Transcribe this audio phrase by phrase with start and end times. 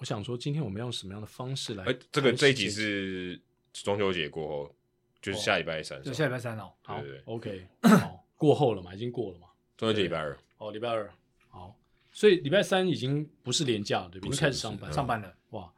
[0.00, 1.84] 我想说，今天我们要用什么样的方式来？
[1.84, 3.38] 哎，这个这一集是
[3.74, 4.74] 中秋节过后，
[5.20, 6.72] 就是下礼拜三，就下礼拜三哦。
[6.80, 9.48] 好，OK，好，过后了嘛，已经过了嘛。
[9.76, 11.12] 中秋节礼拜二，哦，礼拜二，
[11.50, 11.78] 好，
[12.12, 14.28] 所以礼拜三已经不是连假了，对不对？
[14.28, 15.34] 已经开始上班，上班了。
[15.50, 15.70] 哇，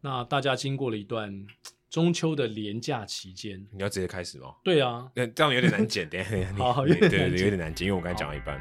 [0.00, 1.46] 那大家经过了一段
[1.90, 4.54] 中秋的连假期间，你要直接开始吗？
[4.64, 8.58] 对啊，那这样有点难剪，等下， 好，对对对，有点难剪，因为我刚才讲了一半。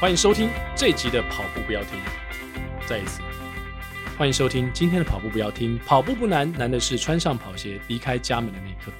[0.00, 1.90] 欢迎收听这一集的跑步不要停，
[2.86, 3.20] 再一次。
[4.16, 8.90] 欢迎收听今天的跑步不要听，跑步不难，难的是穿上跑鞋离开家门的那一刻。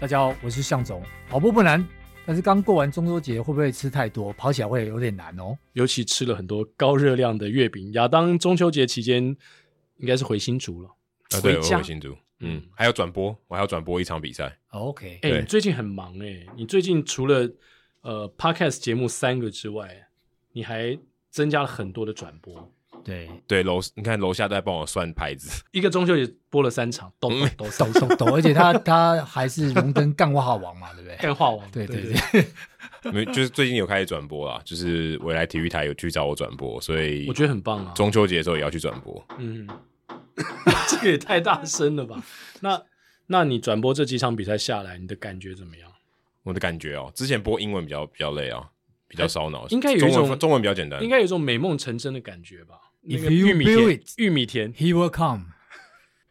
[0.00, 1.02] 大家好，我是向总。
[1.28, 1.86] 跑步不难，
[2.24, 5.58] 但是刚过完中秋节，会不会吃太多，跑起来会有点难哦？
[5.74, 7.92] 尤其吃了很多高热量的月饼。
[7.92, 9.22] 亚当中秋节期间
[9.98, 10.88] 应该是回新竹了，
[11.32, 14.56] 啊，对，我回新竹，嗯，还要转播，我还要转播一场比赛。
[14.70, 17.46] OK，哎，你最近很忙哎，你最近除了
[18.00, 20.03] 呃 Podcast 节目三个之外，
[20.54, 20.98] 你还
[21.30, 22.72] 增加了很多的转播。
[23.04, 31.16] 对对，楼你看楼下都在帮我算牌子， 一个中秋节播了三场，抖抖抖抖抖，而且他他还是荣登干话王嘛，对不对？
[31.18, 32.46] 干话王，对对对，
[33.12, 37.92] 没就是最近有开始转播啦，就是未来体育台有去找我转播，所以我觉得很棒啊。
[37.94, 39.68] 中秋节的时候也要去转播，嗯，
[40.88, 42.24] 这个也太大声了吧？
[42.60, 42.82] 那
[43.26, 45.90] 那你转播这几场比赛下来，你的感觉怎么样？
[46.42, 48.70] 我的感觉哦，之前播英文比较比较累啊，
[49.14, 52.74] 比较烧脑，应该有一种中文比较简单，应该有一种美梦成真的感觉吧。
[53.02, 55.44] You build it, 玉米田，he will come。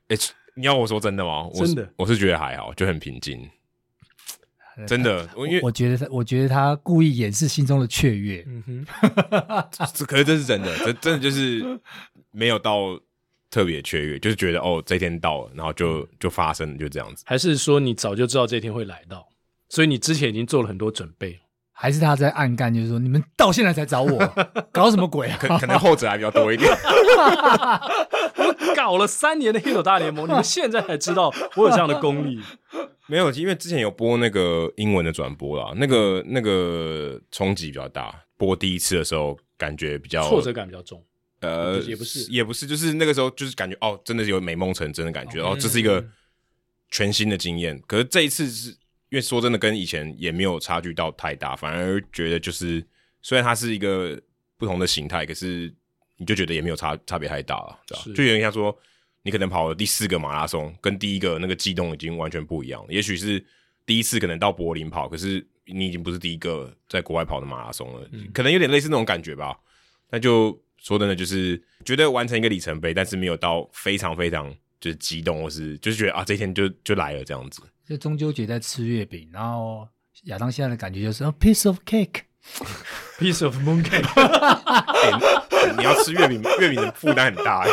[0.07, 0.17] 哎，
[0.55, 1.47] 你要我说真的吗？
[1.53, 3.49] 真的，我是觉得还好，就很平静。
[4.87, 8.43] 真的，我因为我觉得他，我觉得他故意掩饰心中的雀跃。
[8.47, 8.85] 嗯哼，
[10.07, 11.63] 可是这是真的，这真的就是
[12.31, 12.99] 没有到
[13.51, 17.23] 特别雀跃，就是觉得哦，这一天到了，然后就就发生了，就这样子。
[17.27, 19.29] 还是说你早就知道这一天会来到，
[19.69, 21.39] 所以你之前已经做了很多准备？
[21.75, 24.17] 还是他在暗干，就是说你们到现在才找我，
[24.71, 25.37] 搞什么鬼啊？
[25.41, 26.71] 可可能后者还比较多一点。
[26.71, 32.39] 我搞了三年的 Hito 大联盟，你们现在才知道我有这样的功力？
[33.09, 38.23] 没有，因为之前有播那个英文的转播啦，那个那个冲击比较大。
[38.37, 41.03] 播第一次的时候，感觉比较挫折感比较重。
[41.41, 46.05] 呃，也不是，也不是，就是那个时候就是感觉哦，真的是有美梦成真的感觉，然后这是一个
[46.91, 47.81] 全新的经验。
[47.87, 48.77] 可是这一次是。
[49.13, 52.83] 因为说真的，跟以前也没有差距到太大，反而觉得就是
[53.21, 54.19] 虽然它是一个
[54.57, 55.71] 不同的形态，可是
[56.17, 58.03] 你就觉得也没有差差别太大了，对吧？
[58.15, 58.75] 就有点像说，
[59.21, 62.87] 你可能跑了第四个马拉松，跟第一个那个悸动已经完全不一样了。
[62.91, 63.45] 也许是
[63.85, 69.55] 第一次可能到柏林跑，可是你已经不是第一个在国外跑的马拉松了，嗯、可能有点类似那种感觉吧。
[70.09, 77.61] 那就说真的，就是觉得完成一个里程碑，但是没有到非常非常就是激动，或是就是觉得啊，这一天就就来了这样子。
[77.85, 79.87] 就中秋节在吃月饼，然后
[80.23, 82.21] 亚当现在的感觉就是 a piece of cake
[83.19, 84.05] cake，piece of moon cake。
[85.63, 87.65] 欸、你要吃月饼，月饼的负担很大。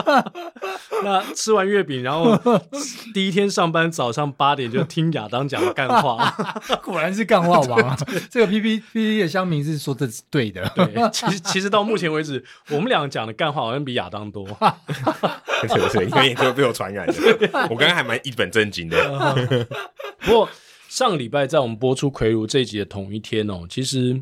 [1.02, 2.36] 那吃完月饼，然后
[3.14, 6.34] 第一天上班早上八点就听亚当讲干话，
[6.82, 7.96] 果然是干话王啊！
[8.30, 10.70] 这个 P P P P 的乡民是说的是对的。
[10.74, 14.44] 对，其实其实到目前为止，我们两个讲的干话好像比亚当多。
[15.62, 16.04] 对不对？
[16.06, 17.14] 因为都被我传染了。
[17.70, 19.66] 我刚刚还蛮一本正经的。
[20.20, 20.48] 不过
[20.90, 24.20] 上礼拜在我们播出《魁如》这一集的同一天哦，其实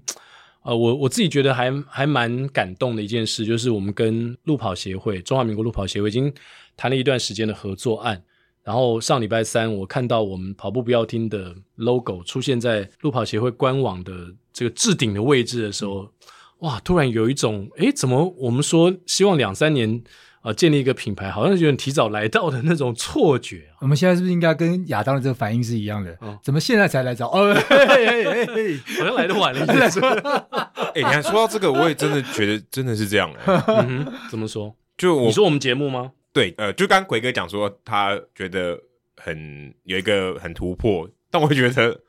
[0.62, 6.30] 呃，我我自己觉得还还蛮感动的一件事，就是我们跟路跑协会、中华民国路跑协会已经
[6.76, 8.22] 谈了一段时间的合作案。
[8.62, 14.12] 然后上礼拜三，我看到我们跑步不要听的 logo 出现在路跑协会官网的
[14.52, 16.06] 这个置顶的位置的时候，
[16.58, 16.78] 哇！
[16.80, 20.04] 突然有一种，诶，怎么我们说希望两三年？
[20.48, 23.68] 啊，建立一个品牌，好像有点提早来到的那种错觉。
[23.80, 26.16] 我们现在是不是应该跟亚当的这个反应是一样的？
[26.22, 27.28] 哦、怎么现在才来找？
[27.28, 29.78] 哦，嘿嘿嘿嘿好像来的晚了一点。
[29.78, 33.30] 哎，你看说到这个，我也真的觉得真的是这样。
[33.46, 33.60] 嗯
[34.06, 34.74] 哼，怎么说？
[34.96, 36.12] 就我你说我们节目吗？
[36.32, 38.78] 对，呃，就刚奎哥讲说他觉得
[39.16, 42.00] 很有一个很突破，但我觉得。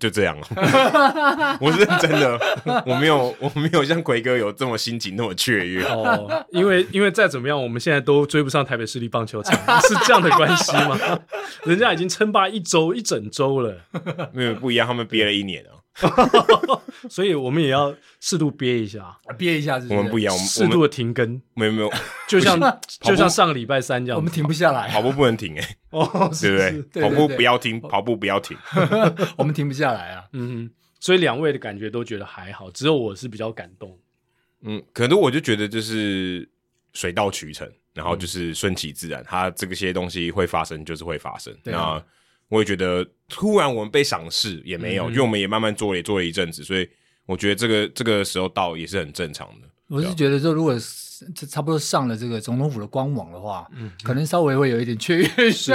[0.00, 0.46] 就这样了，
[1.62, 2.38] 我是认真的，
[2.84, 6.44] 我没有，我没有像奎哥有这么心情那么雀跃哦。
[6.50, 10.98] 因为，因为再怎么样，我们现在都追不上台北市立棒球场，是这样的关系吗？
[11.64, 13.76] 人家已经称霸一周一整周了，
[14.34, 15.70] 没有不一样，他们憋了一年了。
[17.08, 19.86] 所以我们也要适度憋一下，憋一下是。
[19.88, 21.40] 我们不一样，我们适度的停更。
[21.54, 21.90] 没有没有，
[22.28, 22.58] 就像
[23.00, 27.02] 就像上个礼拜三这样，我们停不下来，跑步不能停哎，哦，对不对？
[27.02, 28.56] 跑步不要停，跑步不要停，
[29.36, 30.24] 我们停不下来啊。
[30.32, 30.70] 嗯，
[31.00, 33.98] 所以两位的感觉都觉得还好，只有我是比较感动。
[34.62, 36.48] 嗯，可能我就觉得就是
[36.92, 41.56] 水到渠成，然后就是顺其自然，它这个些东西会发生就是会发生。
[41.62, 42.02] 那
[42.48, 46.88] 我也觉得突然我们被赏识也没有，嗯、因为我们也慢慢做，也做了一阵子，所以
[47.26, 49.68] 我觉得这个这个时候到也是很正常的。
[49.88, 50.78] 我是觉得说，如果
[51.34, 55.72] 这差不多上了这个总统府的官网的话，嗯，可能稍微会有一点雀跃，是，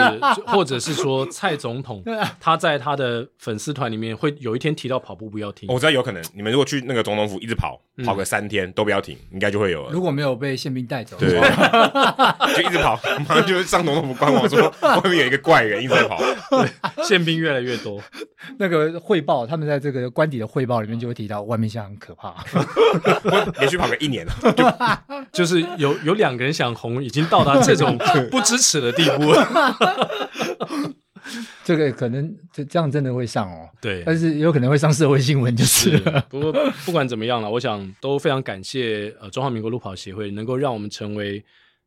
[0.47, 2.03] 或者是说 蔡总统
[2.39, 9.91] 他在他的粉丝团里面会有一天提到跑步不要停，我知道有可能，你们如果去那个总统府一直跑，跑个三天都不要停，应该就会有了。
[9.91, 11.29] 如果没有被宪兵带走，对，
[12.55, 16.17] 就一直跑，马上就上总统府官网说 外面有一个怪人一直在跑，
[16.49, 18.01] 对，宪兵越来越多。
[18.57, 22.35] 那个汇报，他们在这个官邸的汇报里面就会提到外面现在很可怕，
[23.59, 24.65] 连续跑个一年了，就
[25.33, 27.97] 就是有有两个人想红，已经到达这种
[28.29, 29.75] 不支持的地步了。
[31.63, 36.19] 这个可能这这样真的会上哦，对，但是有可能会上社会新闻就是了。
[36.19, 36.51] 是 不过
[36.85, 41.43] 不管怎么样了，我想都非常感谢呃中华民国路跑协会能够让我们成为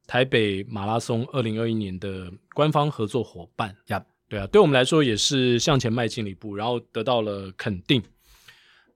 [0.06, 4.02] 台北马拉松二零二一年的官方合作伙伴呀。
[4.26, 8.02] 对啊，对我们来说也是向前迈进了一步，然后得到了肯定。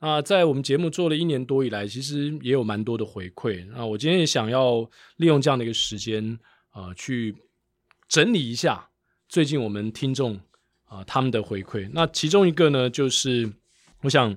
[0.00, 3.66] 那在我们节目做了一年多以来，其实也有蛮多的回馈。
[3.72, 6.38] 那我今天也想要利用这样的一个时间，
[6.72, 7.34] 呃，去
[8.08, 8.88] 整理一下
[9.28, 10.36] 最近我们听众
[10.84, 11.90] 啊、呃、他们的回馈。
[11.92, 13.52] 那其中一个呢，就是
[14.02, 14.36] 我想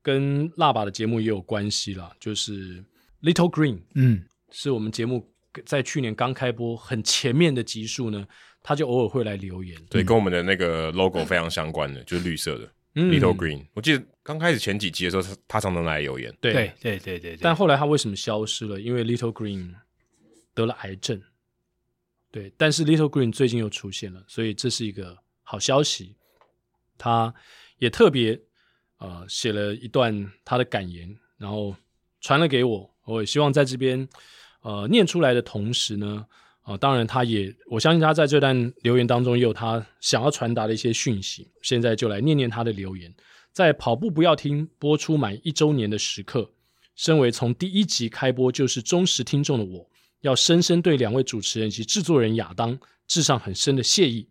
[0.00, 2.82] 跟辣爸的节目也有关系啦，就是
[3.20, 5.30] Little Green，嗯，是我们节目
[5.66, 8.26] 在去年刚开播很前面的集数呢，
[8.62, 12.66] 他就偶尔会来留言，对，跟我们的那个 logo 非常相关的，嗯、就是绿色的。
[12.94, 16.34] Little Green，我记得刚开始前几集的时候，他他常常来留言。
[16.40, 17.38] 对对对对对。
[17.40, 18.80] 但后来他为什么消失了？
[18.80, 19.74] 因为 Little Green
[20.54, 21.22] 得了癌症。
[22.30, 26.16] 对，但是 Little Green 最近又出现了，所以这是一个好消息。
[26.98, 27.34] 他
[27.78, 28.38] 也特别
[28.98, 31.74] 呃写了一段他的感言，然后
[32.20, 32.94] 传了给我。
[33.04, 34.08] 我也希望在这边
[34.60, 36.26] 呃念出来的同时呢。
[36.62, 41.50] 啊、当然，他也我相信他在这段留言当中也有他想要传达的一些讯息。
[41.60, 43.12] 现在就来念念他的留言。
[43.52, 46.52] 在跑步不要听播出满一周年的时刻，
[46.94, 52.78] 身为从第一集开播就是忠实听众的我，要深深对两位主持人及制作人亚当
[53.08, 54.28] 致上很深的谢意。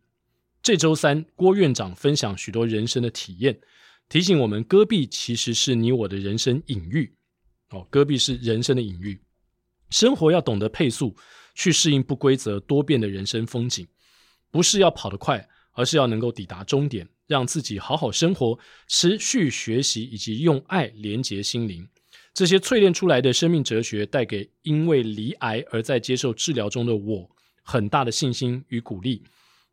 [0.63, 3.59] 这周三，郭院长分享许多人生的体验，
[4.07, 7.13] 提醒我们戈壁其实是你我的人生隐喻。
[7.71, 9.19] 哦，戈壁是人生的隐喻，
[9.89, 11.15] 生活要懂得配速。
[11.53, 13.87] 去适应不规则多变的人生风景，
[14.49, 21.87] 不是要跑得快，而是要能够抵达终点，让自己好好生活，持续学习以及用爱连接心灵。
[22.33, 27.29] 这些淬炼出来的生命哲学，带给因为罹癌而在接受治疗中的我
[27.63, 29.23] 很大的信心与鼓励。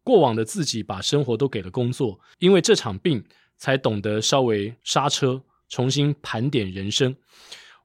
[0.02, 3.22] 过往的自己把生活都给了工作，因为这场病
[3.56, 7.14] 才懂得稍微刹车，重新盘点人生。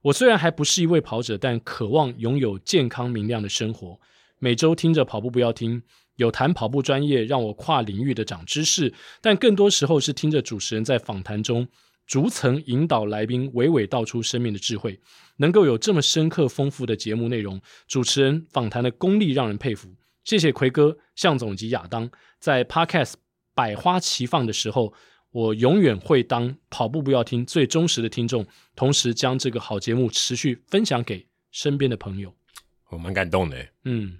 [0.04, 3.98] 我虽然还不是一位跑者，但渴望拥有健康明亮的生活。
[4.38, 5.82] 每周听着跑步不要听，
[6.16, 8.92] 有谈跑步专业，让我跨领域的长知识。
[9.22, 11.66] 但更多时候是听着主持人在访谈中
[12.06, 15.00] 逐层引导来宾，娓娓道出生命的智慧。
[15.38, 17.58] 能够有这么深刻丰富的节目内容，
[17.88, 19.88] 主持人访谈的功力让人佩服。
[20.22, 23.14] 谢谢奎哥、向总及亚当，在 Podcast
[23.54, 24.92] 百花齐放的时候。
[25.34, 28.46] 我永远会当跑步不要听最忠实的听众，
[28.76, 32.32] 同时将这个好节目持续分享给身边的朋友。
[32.90, 34.16] 我蛮感动的，嗯，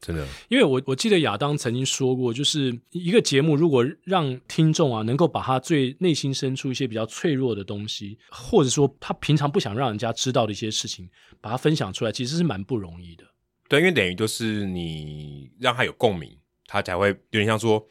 [0.00, 13.24] 真的，因为我我记得亚当曾经说过，就是一个节目如果让听众啊能够把他最内心深处一些比较脆弱的东西，或者说他平常不想让人家知道的一些事情，把它分享出来，其实是蛮不容易的。
[13.68, 16.30] 对，因为等于就是你让他有共鸣，
[16.64, 17.84] 他才会有点像说。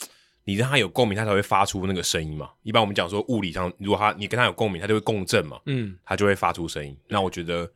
[0.47, 2.49] 你让他有共鸣，他才会发出那个声音嘛。
[2.63, 5.59] 一般我们讲说物理上，如果他你跟他有共鸣，他就会共振嘛。
[5.65, 6.97] 嗯，他就会发出声音。
[7.09, 7.69] 那我觉得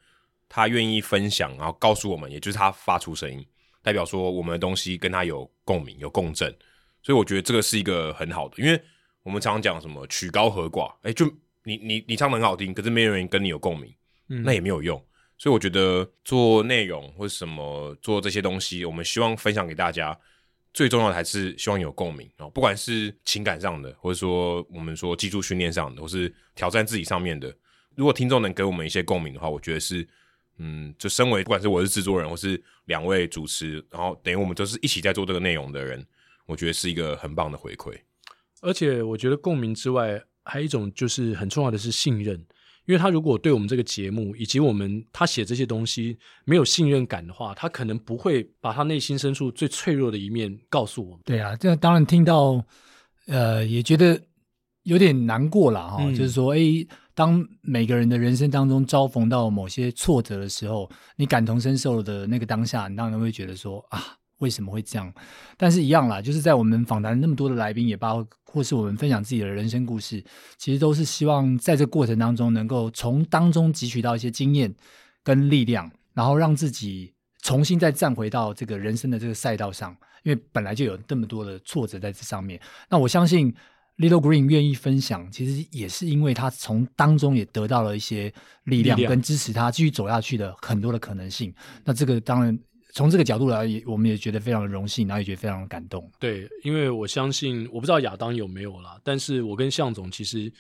[0.48, 3.46] 他愿意分享，然后告诉我们，也就是他发出声音，
[3.84, 6.50] 代表说我们的东西跟他有共鸣、有共振。
[7.04, 8.82] 所以我觉得这个是一个很好的，因为
[9.24, 11.26] 我们常常讲什么曲高和寡，哎，就
[11.66, 13.94] 你你你唱得很好听，可是没有人跟你有共鸣，
[14.30, 14.98] 嗯，那也没有用。
[15.38, 20.18] 所以我觉得做内容或者什么做这些东西，我们希望分享给大家。
[20.74, 27.54] 最重要的还是希望有共鸣哦，不管是情感上的，或者说我们说技术训练上的，或是挑战自己上面的，
[27.96, 30.08] 如果听众能给我们一些共鸣的话，我觉得是，
[30.58, 36.06] 嗯，就身为不管是我是制作人，或是两位主持，然后等于我们都是一起在做这个内容的人，
[36.46, 37.94] 我觉得是一个很棒的回馈。
[38.62, 42.46] 而且我觉得共鸣之外，还有一种就是很重要的是信任。
[42.86, 51.20] 因为他如果对我们这个节目以及我们他写这些东西没有信任感的话，他可能不会把他内心深处最脆弱的一面告诉我们。
[51.24, 52.64] 对啊，这当然听到，
[53.28, 54.20] 呃，也觉得
[54.84, 56.06] 有点难过了哈、哦。
[56.08, 56.60] 嗯、就是说，哎，
[57.14, 64.04] 当每个人的人生当中遭逢到某些挫折的时候，你感同身受的那个当下，你当然会觉得说啊，
[64.42, 65.12] 为什么会这样？
[65.58, 70.22] 但是，一样啦，就是在我们访谈那么多的来宾，也包括或是我们分享自己的人生故事，
[70.58, 74.74] 其实都是希望在这过程当中，能够从当中汲取到一些经验
[75.24, 79.96] 跟力量，然后让自己重新再站回到这个人生的这个赛道上。
[80.24, 83.54] 因为本来就有这么多的挫折在这上面，那我相信
[83.98, 88.34] Little Green 愿意分享，其实也是因为他从当中也得到了一些
[88.66, 91.54] 力量跟支持，他继续走下去的很多的可能性。
[91.86, 92.60] 那这个当然。
[92.94, 96.12] 从这个角度来，也我们也觉得非常的荣幸，然后也觉得非常的感动。
[96.20, 100.52] 对，因为我相信，我不知道亚当有没有啦，但是我跟向总其实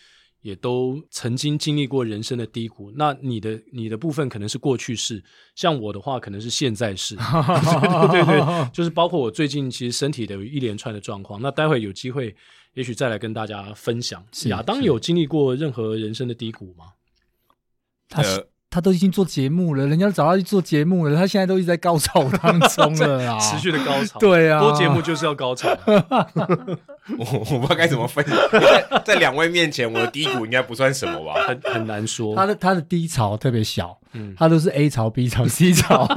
[0.42, 2.92] 也都曾经经历过人生的低谷。
[2.96, 5.24] 那你的你的部分可能是过去式，
[5.56, 7.16] 像我的话可能是现在式。
[8.12, 11.42] 对对对， 就是包括我最近其实身体的一连串的状况。
[11.42, 12.36] 那待会有机会，
[12.74, 14.26] 也许再来跟大家分享。
[14.46, 16.86] 亚当有经历过任何人生的低谷吗？
[18.08, 18.48] 他是。
[18.72, 24.18] 他都已经做节目了，人家找他去做节目了，他现在都一直在高潮当中了啊， 持续的高潮。
[24.18, 25.68] 对啊，播节目就是要高潮。
[27.18, 32.34] 我我不知道该怎么分在在两位面前，我的低谷应该不算什么吧，很很难说。
[32.34, 36.08] 他的他的低潮特别小，嗯，他都是 A 潮、B 潮、C 潮。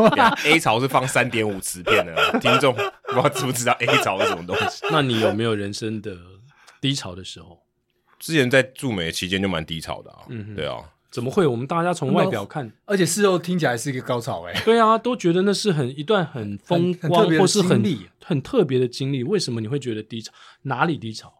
[0.44, 2.80] A 潮是放三点五磁片的，听众不
[3.14, 4.86] 知道知不知道 A 潮是什么东西？
[4.92, 6.14] 那你有没有人生的
[6.80, 7.58] 低潮的时候？
[8.20, 10.76] 之前在驻美期间就蛮低潮的啊，嗯，对啊。
[11.14, 11.46] 怎么会？
[11.46, 14.62] 我们大家从外表看，而且事后听起来是一个高潮哎。
[14.64, 17.80] 对啊，都觉得那是很一段很风光或是很
[18.24, 19.22] 很特别的经历。
[19.22, 20.32] 为什么你会觉得低潮？
[20.62, 21.32] 哪里低潮？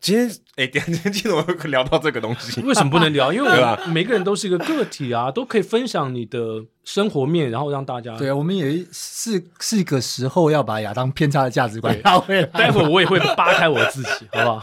[0.00, 3.30] 今天哎，今天 今天我们聊到这个东西，为什么不能聊？
[3.34, 8.16] 因为我们每个人都是一个个体啊，都可以分享你的生活面，然后让大家。
[8.16, 12.46] 对啊，我们也是是一个时候要把亚当偏差的价值观拉回来。
[12.46, 14.62] 待会我也会扒开我自己，好不好？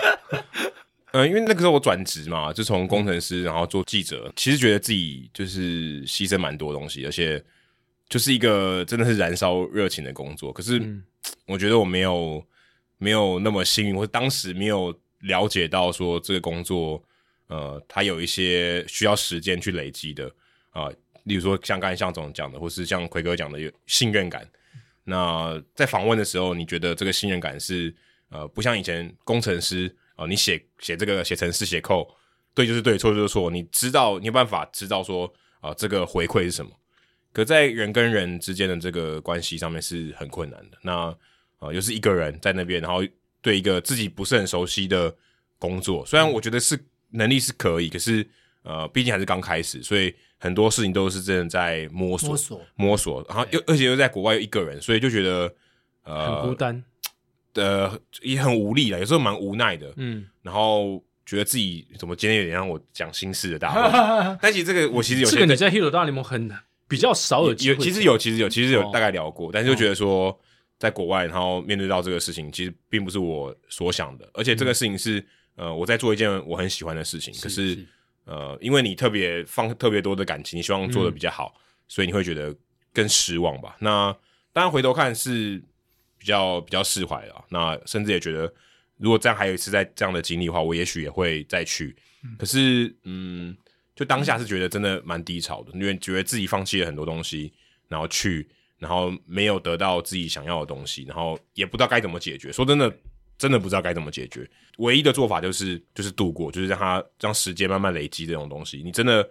[1.17, 7.43] 呃，因为那个时候我转职嘛，就从工程师然后做记者，其实觉得自己就是牺牲蛮多东西，而且
[8.07, 10.53] 就是一个真的是燃烧热情的工作。
[10.53, 10.79] 可是
[11.47, 12.45] 我觉得我没有
[12.99, 17.03] 没有那么幸运，或者当时没有了解到说这个工作，
[17.47, 20.27] 呃，它有一些需要时间去累积的
[20.69, 24.47] 啊、呃，例如说像刚才向总讲的，或是像奎哥讲的有信任感。
[25.03, 27.91] 那在访问的时候，你觉得这个信任感是
[28.29, 29.91] 呃，不像以前工程师。
[30.17, 32.07] 哦，你写写这个写程式写 code，
[32.53, 33.49] 对就是对，错就是错。
[33.49, 35.25] 你知道你有办法知道说
[35.61, 36.71] 啊、呃，这个回馈是什么？
[37.31, 40.77] 可在人跟人之间的这个关系上面是很困难的。
[40.81, 41.15] 那啊、
[41.59, 43.01] 呃，又是一个人在那边，然后
[43.41, 45.15] 对一个自己不是很熟悉的
[45.59, 46.77] 工作，虽然我觉得是
[47.11, 48.27] 能力是可以，可是
[48.63, 53.25] 呃，毕竟还是刚开始，所以很多事情都是真的在摸索摸索摸索。
[53.29, 55.53] 然后又而且又在国外又一个人，所以就觉得
[56.03, 56.83] 呃很孤单。
[57.57, 63.81] 呃，也很无力了，有时候蛮无奈的，嗯，然后觉得自己怎么今天有点让我讲心事的大会，
[64.39, 66.49] 但其实这个我其实有些这个你在 Hero 大联盟很
[66.87, 70.39] 比较少有机会，有其实有其实有其实有大概聊过，哦、但是就觉得说
[70.77, 75.19] 在国外，然后面对到这个事情，其实并不是我所想的，而且这个事情是、
[75.55, 77.85] 嗯、呃我在做一件我很喜欢的事情，是可是，是
[78.25, 82.55] 呃因为你特别放特别多的感情，你希望做的比较好，嗯、所以你会觉得
[82.93, 83.75] 更失望吧？
[83.79, 84.15] 那
[84.53, 85.61] 当然回头看是。
[86.17, 88.51] 比较比较释怀了，那甚至也觉得，
[88.97, 91.95] 如果这样还有一次在这样的经历的话，我也许也会再去。
[92.23, 93.55] 嗯、可是，嗯，
[93.95, 97.53] 就当下是觉得真的蛮低潮的，因为觉得自己放弃了很多东西，
[97.87, 98.47] 然后去，
[98.77, 102.51] 然后没有得到自己想要的东西，然后也不知道该怎么解决。
[102.51, 102.91] 说真的，
[103.37, 104.49] 真的不知道该怎么解决。
[104.77, 108.81] 唯一的做法就是就是度过，就是让它让时间慢慢累积这种东西。
[108.83, 109.27] 你真的。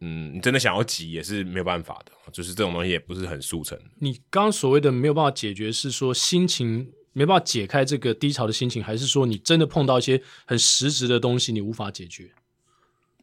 [0.00, 3.78] 嗯，你真的想要急也是没有办法的，就是这种东西也不是很速成。
[3.98, 12.30] 你刚刚所谓的没有办法解决，是说心情没办法解开这个低潮的心情，还是说你真的碰到一些很实质的东西，你无法解决？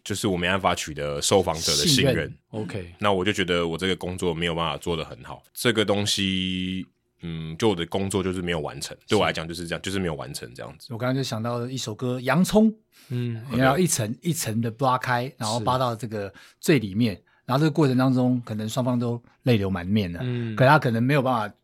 [0.03, 2.13] 就是我没办法取得受访者的信任。
[2.13, 5.41] 信任 OK，那我就觉得我这个工作没有办法做得很好。
[5.53, 6.85] 这个东西，
[7.23, 10.87] 嗯，就我的工作就是没有完成，对我来讲就是这样，就是没有完成这样子。
[10.91, 12.71] 我刚刚就想到一首歌《洋葱》。
[13.09, 20.19] 嗯，你要一层一层的扒开，然后扒到这个最里面，然后这个过程当中，可能双方都泪流满面了。
[20.23, 21.55] 嗯，可他可能没有办法，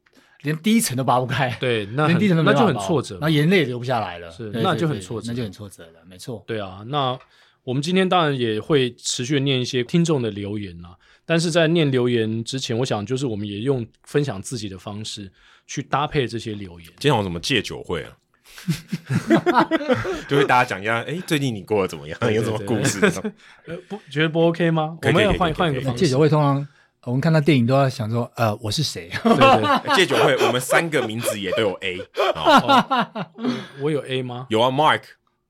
[0.42, 1.56] 连第一层都扒不开。
[1.60, 4.30] 对， 那连第一层都那就很挫折，那眼泪也流不下来了。
[4.32, 6.00] 是，那就很挫折，那就很挫折了。
[6.06, 6.44] 没错。
[6.46, 7.18] 对啊，那
[7.64, 10.98] 我们今天当然也会持续念一些听众的留言啊，
[11.30, 15.32] 但是在念留言之前，我想就是我们也用分享自己的方式
[15.68, 16.90] 去搭配这些留言。
[16.98, 18.18] 今天我怎么戒酒会啊？
[20.28, 22.18] 就会大家讲一下，哎、欸，最近你过得怎么样？
[22.34, 23.00] 有什么故事？
[23.68, 24.98] 呃，不觉得不 OK 吗？
[25.00, 26.04] 可以我们要换换一个方式。
[26.04, 26.68] 戒酒会通常
[27.04, 29.08] 我们看到电影都要想说，呃，我是谁？
[29.24, 32.00] 对对，戒 酒会我们三个名字也都有 A。
[32.34, 33.32] 哦，
[33.82, 34.48] 我有 A 吗？
[34.50, 35.04] 有啊，Mark。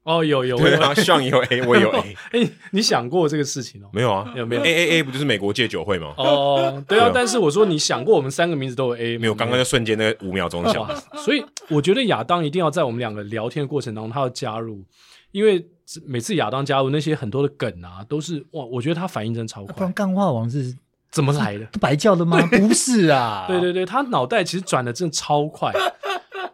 [0.10, 2.16] 哦，有有，对啊，上也有 A， 我有 A。
[2.32, 3.88] 哎，你想过这个事情哦？
[3.94, 6.16] 没有啊，有没有 A A A 不就是美国戒酒会吗？
[6.18, 9.36] 哦，对啊，但是我说你想过我们三个名字都有 A 没有？
[9.36, 10.84] 刚刚那瞬间那五秒钟想，
[11.24, 14.84] 所以我觉得亚当一定要在我们两个聊天的过程当中，他要加入，
[15.32, 15.64] 因为
[16.08, 19.74] 每次亚当加入那些很多的梗啊，都是哇，我觉得他反应真超快。
[19.76, 20.76] 不然干话王是
[21.12, 21.68] 怎么来的？
[21.80, 22.42] 白叫的吗？
[22.50, 25.72] 不是啊，对对对，他脑袋其实转的真的超快。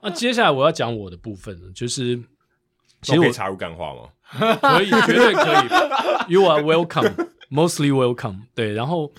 [0.01, 2.19] 那接下来我要讲我的部分了，就是。
[3.05, 4.09] 其实我可以插入干话吗？
[4.59, 6.33] 可以，绝对可以。
[6.33, 8.41] You are welcome, mostly welcome。
[8.53, 9.13] 对，然后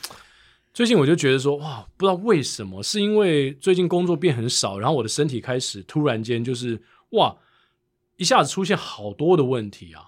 [0.74, 7.36] 最近我就觉得说，哇，不知道为什么，是因为最近工作变很少，然后我的身体开始突然间就是哇，
[8.16, 10.02] 一下子出现好多的问题啊。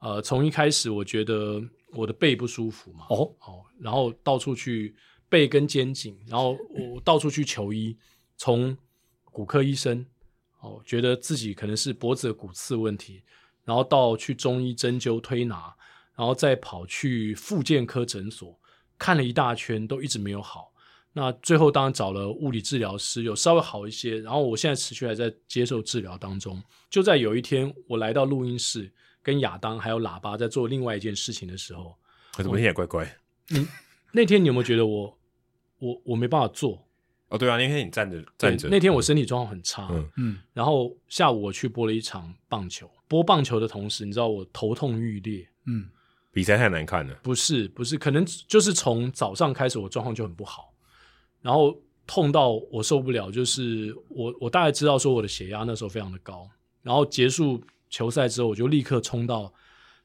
[0.00, 1.62] 呃，从一开始我觉得
[1.92, 4.94] 我的背不舒服嘛，哦哦，然后到处去
[5.28, 7.96] 背跟肩颈，然后我到处去求医，
[8.36, 8.76] 从
[9.30, 10.04] 骨科医生。
[10.62, 13.22] 哦，觉得自己可能是脖子的骨刺问题，
[13.64, 15.74] 然后到去中医针灸推拿，
[16.16, 18.58] 然后再跑去复健科诊所
[18.96, 20.72] 看了一大圈，都一直没有好。
[21.12, 24.20] 那最后当然找了物理治疗师，有稍微好一些。
[24.20, 26.62] 然后我现在持续还在接受治疗当中。
[26.88, 28.90] 就在有一天，我来到录音室，
[29.22, 31.94] 跟亚当还有喇叭在做另外一件事情的时候，
[32.32, 33.18] 怎么听起来怪怪？
[33.48, 33.66] 你
[34.12, 35.18] 那天你有没有觉得我
[35.80, 36.86] 我我没办法做？
[37.32, 38.68] 哦，对啊，那天你站着站着。
[38.68, 45.88] 那天我身体状况很差，嗯嗯，然后下午我去播了一场棒球，播棒球的同时，你知道我头痛欲裂，嗯，
[46.30, 47.14] 比赛太难看了。
[47.22, 50.74] 不是不是，可能就是从早上开始我状况就很不好，
[51.40, 51.74] 然后
[52.06, 56.46] 痛到我受不了，就是我我大概知道说我的血压那时候非常的高，
[56.82, 59.52] 然后结束球赛之后，我就立刻冲到。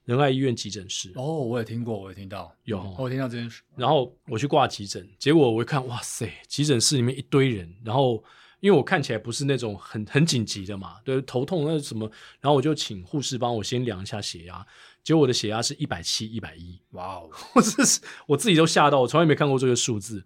[0.08, 3.62] 仁爱医院急诊室哦，我也听过，我也听到有，我有听到这件事。
[3.76, 7.70] 然后我去挂急诊，结果我一看，哇塞，急诊室里面一堆人。
[7.84, 8.24] 然后
[8.62, 12.10] 因为我看起来不是那种很很紧急的嘛，对，头痛那什么，
[12.40, 14.66] 然后我就请护士帮我先量一下血压，
[15.04, 20.26] 结果我的血压是一百七、一百一，哇哦， 我这是我自己都吓到，我从来没看过这个数字。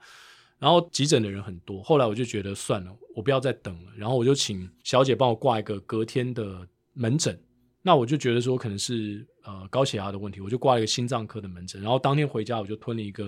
[0.60, 7.36] 然后急诊的人很多，后来我就觉得算了，我不要再等了，然后我就请小姐帮我挂一个隔天的门诊。
[7.82, 13.26] 那我就觉得说可能是呃高血压的问题，我就挂了一个心脏科的门诊，然后当天回家我就吞了一个，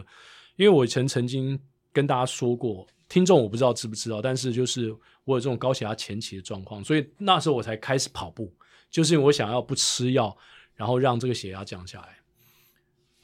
[0.55, 1.60] 因为我以前曾经
[1.92, 8.53] 跟大家说过，听众我不知道知不知道，但是就是我有这种高血压前期的状况，所以那时候我才开始跑步，
[8.90, 10.35] 就是因为我想要不吃药，
[10.75, 12.18] 然后让这个血压降下来，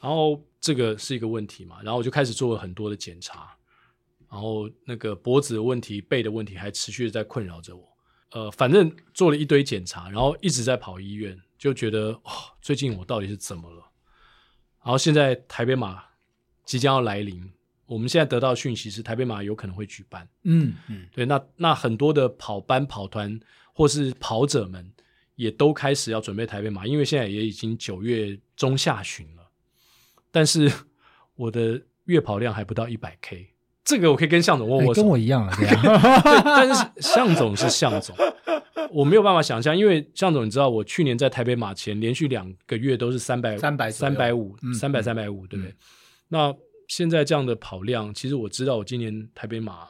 [0.00, 3.56] 然后这个是一个问题嘛，然后我就开始做了很多的检查，
[4.30, 7.89] 然后那个脖子的问题、背的问题还持续的在困扰着我。
[8.30, 12.30] 呃，反正做了一堆检查，然后一直在跑医院，就觉得哦，
[12.62, 13.90] 最近我到底是怎么了？
[14.82, 16.02] 然后现在台北马
[16.64, 17.52] 即将要来临，
[17.86, 20.28] 我们现在得到讯息是台北马有可能会举办。
[20.44, 23.38] 嗯嗯，对，那那很多的跑班、跑团
[23.74, 24.92] 或是跑者们
[25.34, 29.50] 也都开始要准备台北马，因为现在也已经九月中下旬了，
[30.30, 30.72] 但是
[31.34, 33.50] 我的月跑量还不到一百 K。
[33.82, 36.00] 这个我可以跟向总握握手，跟我一样啊， 这样。
[36.44, 38.14] 但是向总是向总，
[38.92, 45.74] 我没有办法想象，因为向总，你知道，我去年在台北马前连续两个月都是三百、三百、三百五、三百、三百五，对不对？
[46.28, 46.54] 那
[46.88, 49.88] 现在这样的跑量，其实我知道，我今年台北马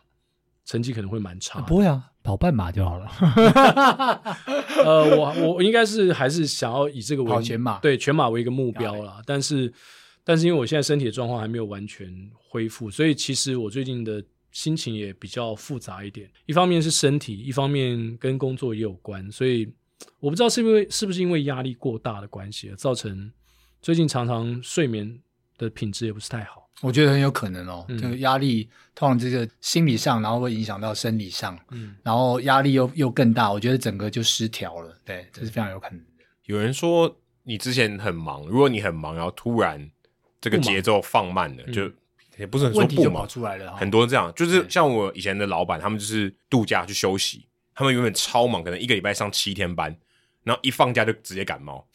[0.65, 1.61] 成绩可能会蛮差。
[1.63, 3.11] 不会啊，跑半马就好了。
[4.87, 9.21] 呃，我我应该是还是想要以这个为跑全马，对全马为一个目标啦。
[9.27, 9.73] 但是。
[10.31, 16.31] 但是因为我现在身体的状况还没有完全恢复，所以其实我最近的心情也比较复杂一点。
[16.47, 19.69] 一方面是身体，一方面跟工作也有关，所以
[20.21, 23.29] 我不知道是因为是不是因为压力过大的关系，造成
[23.83, 25.21] 最近常常睡眠
[25.59, 26.71] 的品质也不是太好。
[26.81, 34.97] 我觉得很有可能哦，这个压力通常这个心理上，然后会影响到生理上，嗯，然后压力又又更大，我觉得整个就失调了。
[35.05, 36.25] 对，这是非常有可能的。
[36.45, 37.13] 有人说
[37.43, 39.91] 你之前很忙，如果你很忙，然后突然。
[40.41, 41.91] 这个节奏放慢了，就
[42.39, 43.77] 也不是很说不嘛，出来了。
[43.77, 49.95] 很多这样，就是像我以前的老板，他们就是度假去休息，他们原本超忙，可能一个礼拜上七天班，
[50.43, 51.87] 然后一放假就直接感冒，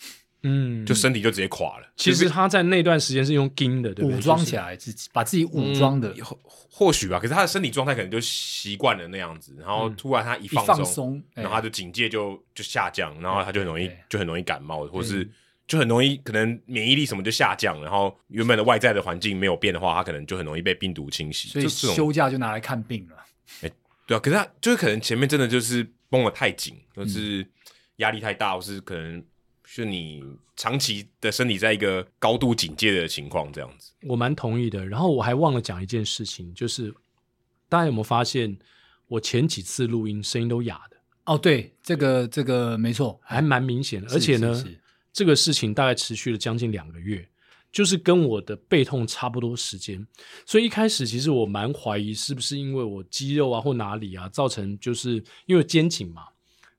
[0.43, 1.87] 嗯，就身体就直接垮了。
[1.95, 4.19] 其实他在那段时间是用筋的，对不对？
[4.19, 7.17] 武装起来自己，把自己武装的，或许吧。
[7.19, 15.27] 可是他的身体状态可能就习惯了那样子，然后突然他一放松，然后他的警戒就就下降，然后他就很容易就很容易感冒，或是。
[15.67, 21.47] 就很容易，可能免疫力什么就下降，然后原本的外在的环境没有变的话，他可能就很容易被病毒侵袭。
[21.49, 23.15] 所以休假就拿来看病了。
[23.61, 23.71] 哎，
[24.05, 27.43] 对啊，可是他就是可能前面真的就是绷得太紧，就是
[27.95, 29.23] 压力太大，或是可能
[29.63, 30.23] 是你
[30.55, 33.91] 长期的身体在一个高度警戒的情况这样子。
[34.03, 34.85] 我蛮同意的。
[34.85, 36.93] 然后我还忘了讲一件事情，就是
[37.67, 38.55] 大家有没有发现，
[39.07, 40.97] 我前几次录音声音都哑的？
[41.25, 44.63] 哦，对，这个这个没错，还蛮明显的，而且呢。
[45.15, 47.25] 这个事情大概持续了将近两个月，
[47.71, 50.05] 就是跟我的背痛差不多时间。
[50.45, 56.23] 所以一开始其实我蛮怀疑是不是因为我肌肉啊或哪里啊造成，就是因为肩颈嘛。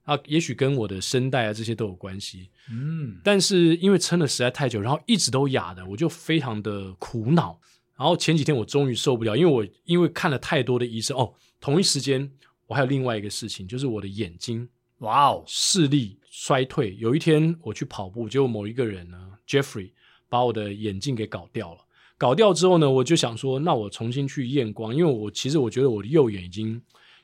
[0.03, 7.59] 啊，也许跟我的声带啊这些都有关系，嗯，但是因为撑了实在太久，然后一直都哑的，我就非常的苦恼。
[7.97, 12.31] 然后前几天我终于受不了，因为我因为看了太多的医生哦，同一时间
[12.67, 14.69] 我还有另外一个事情，就是我的眼睛，
[14.99, 16.95] 哇哦，视力衰退。
[16.99, 19.89] 有一天我去跑步，结果某一个人呢，Jeffrey
[20.29, 21.79] 把我的眼镜给搞掉了。
[22.15, 26.79] 搞掉之后呢，我就想说，那我重新去验光，因为我其实我觉得我的右眼已经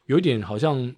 [0.08, 0.96] 有一点好像。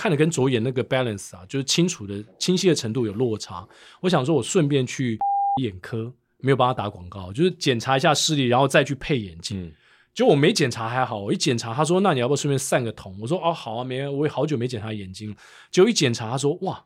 [0.00, 3.66] 看的跟左眼那个 balance 啊，就是清楚的、清晰的程度有落差。
[4.00, 5.18] 我想说，我顺便去
[5.60, 9.60] 眼科，没有帮他打广告，就是检查一下视力，然后再去配眼镜。
[9.60, 9.72] 嗯、
[10.14, 15.34] 就我没检查还好，我一检查，他说：“那你要不要顺便散个瞳？”我说：“哦，好啊，没，我也好久没检查眼睛。”
[15.72, 16.84] 结果一检查，他说：“哇，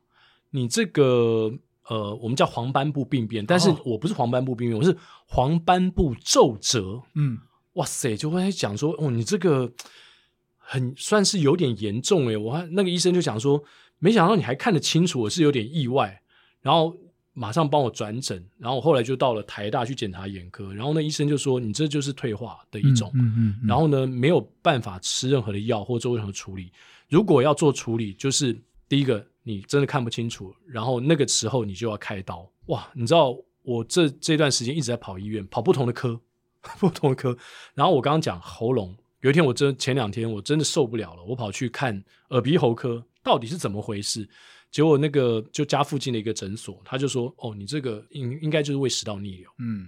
[0.53, 1.53] 你这个
[1.89, 7.39] 呃，我们叫黄斑部病变，但是我不是黄斑部病变，我是黄斑部皱褶。”嗯，
[7.73, 9.73] 哇塞，就会讲说：“哦，你这个。”
[10.65, 13.63] 很算是有点严重诶，我那个医生就讲说，
[13.99, 16.23] 没想到你还看得清楚，我是有点意外。
[16.63, 16.97] 然后
[17.35, 26.73] 马上帮我转诊，然后我后来就到了台大去检查眼科，然后那医生就说，你这就是退化的一种，嗯嗯嗯嗯、然后呢没有办法吃任何的药或做任何处理。
[27.11, 32.51] 如果要做处理，就是第一个你真的看不清楚，然后那个时候你就要开刀。
[32.67, 36.21] 哇，你知道我这这段时间一直在跑医院，跑不同的科，
[36.79, 37.37] 不同的科。
[37.75, 38.97] 然后我刚刚讲喉咙。
[39.21, 44.29] 有一天，我真前两天我真的受不了了，我跑去看耳鼻喉科，到底是怎么回事？
[44.69, 49.87] 结果那个就家附近的一个诊所，他就说：“哦，你这个应应该就是胃食道逆流，嗯，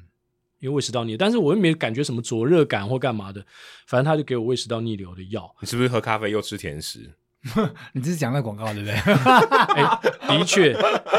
[0.60, 3.44] 因为胃食道逆流，但是我又没感觉什么灼热感或干嘛的，
[3.86, 5.52] 反正他就给我胃食道逆流的药。
[5.60, 7.12] 你是不是喝咖啡又吃甜食？
[7.92, 8.94] 你这是讲那广告对不对？
[9.76, 10.72] 哎，的确，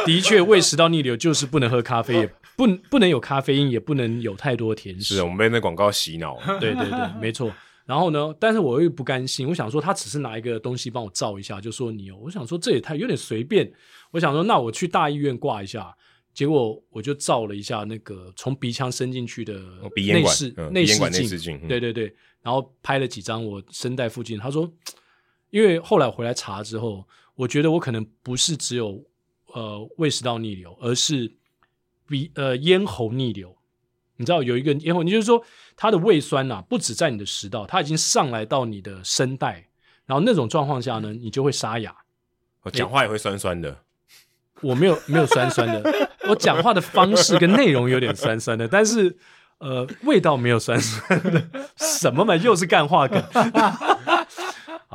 [0.05, 5.15] 的确，胃食道逆流就是不能喝咖啡，也不不能有咖啡因，也不能有太多甜食。
[5.15, 6.37] 是，我们被那广告洗脑。
[6.59, 7.51] 对对对，没错。”
[7.85, 8.33] 然后呢？
[8.39, 12.17] 但是我又不甘心，我想说他只是拿一个东西帮我照一下，就说你有。
[12.17, 13.71] 我想说这也太有点随便。
[14.09, 15.95] 我想说那我去大医院挂一下。
[16.33, 19.53] 结果我就照了一下那个从鼻腔伸进去的
[19.95, 22.13] 内视内视镜，对对对。
[22.41, 24.37] 然后拍了几张我声带附近。
[24.37, 24.69] 他说，
[25.49, 29.03] 因为后来我回来查之后，我觉得我可能不是只有
[29.53, 31.31] 呃胃食道逆流，而是
[32.07, 33.55] 鼻呃咽喉逆流。
[34.17, 35.43] 你知道有一个咽喉，你就是说
[35.75, 39.67] 它的胃酸呐、啊，不止在你的食道，它已经上来到你的声带，
[40.05, 41.93] 然后那种状况下呢，你就会沙哑，
[42.63, 43.69] 我讲话也会酸酸的。
[43.69, 43.77] 欸、
[44.61, 49.17] 我没有没有酸酸的，我讲话的方式跟内容有点酸酸的，但是
[49.57, 53.21] 呃味道没有酸酸的，什么嘛，又是干话梗。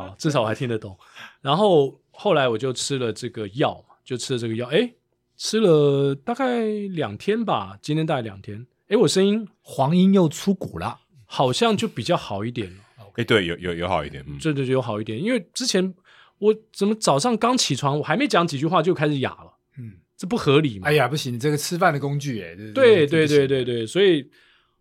[0.08, 0.96] 好，至少我还听得懂。
[1.40, 4.92] 然后后来我就吃了这个药嘛，就吃了这个药，哎，
[5.36, 8.66] 吃了大概两天吧，今天大概两天。
[8.88, 12.82] 哎，我声音黄音又出谷了，好像就比较好一点了。
[13.16, 15.20] 哎，对，有有有好一点，嗯，对对对，有好一点。
[15.20, 15.94] 因为之前
[16.38, 20.88] 我怎么早上刚起床，我还没讲几句话就开始哑了，嗯，这不合理嘛？
[20.88, 24.30] 哎呀，不行，这个吃饭的工具，哎，对对对对对对，所以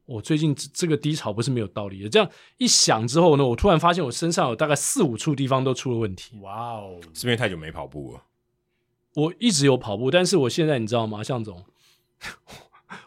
[0.09, 2.09] 我最近这个低潮不是没有道理的。
[2.09, 6.35] 这样一想之后呢，我突然发现我身上有大概四五处地方都出了问题。
[6.39, 8.23] 哇哦，是因为太久没跑步了？
[9.13, 11.63] 我一直有跑步，但是我现在你知道吗，向总？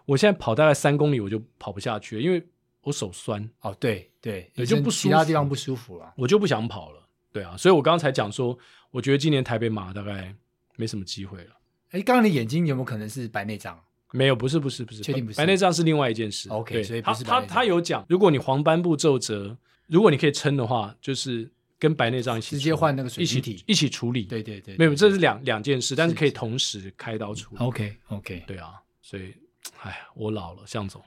[0.04, 2.46] 我现在跑大概三公里，我就跑不下去了，因为
[2.82, 3.50] 我手酸。
[3.62, 7.00] 哦，对对，也就不舒服，其他地方不舒服了，我就不想跑了。
[7.32, 8.56] 对啊，所以我刚才讲说，
[8.92, 10.32] 我觉得今年台北马大概
[10.76, 11.50] 没什么机会了。
[11.90, 13.80] 哎，刚刚你眼睛有没有可能是白内障？
[14.12, 15.38] 没有，不是，不是，不是，确定不是。
[15.38, 16.48] 白内障是另外一件事。
[16.50, 24.22] OK，所以他他他有讲，如果你黄斑部皱褶，如果你可以撑的话，就是跟白内障一起直接换那个水晶体一起处理。
[24.22, 27.64] 对对对，没有，这是两两件事，但是可以同时开刀处理。
[27.64, 29.34] OK OK，对啊，所以。
[29.80, 31.00] 哎，我老了，向总，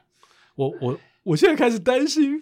[0.56, 2.42] 我我我现在开始担心，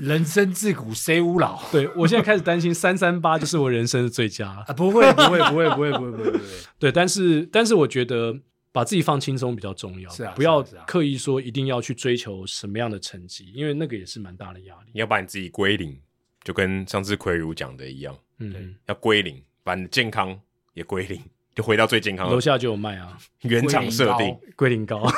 [0.00, 1.60] 人生自古谁无老？
[1.72, 4.72] 对，我现在开始担心三三八就是我人生的最佳啊！
[4.74, 6.40] 不会不会不会不会不会不会，
[6.78, 8.38] 对，但是但是我觉得
[8.74, 14.90] 把自己放轻松比较重要，是啊，不要刻意说一定要去追求什么样的成绩，因为那个也是蛮大的压力。
[14.92, 15.96] 你要把你自己归零，
[16.42, 20.36] 就跟上次奎如讲的一样，嗯，要归零，把你的健康
[20.72, 21.22] 也归零。
[21.54, 25.08] 就回到最健康的，楼下就有卖啊， 原厂设定龟苓膏，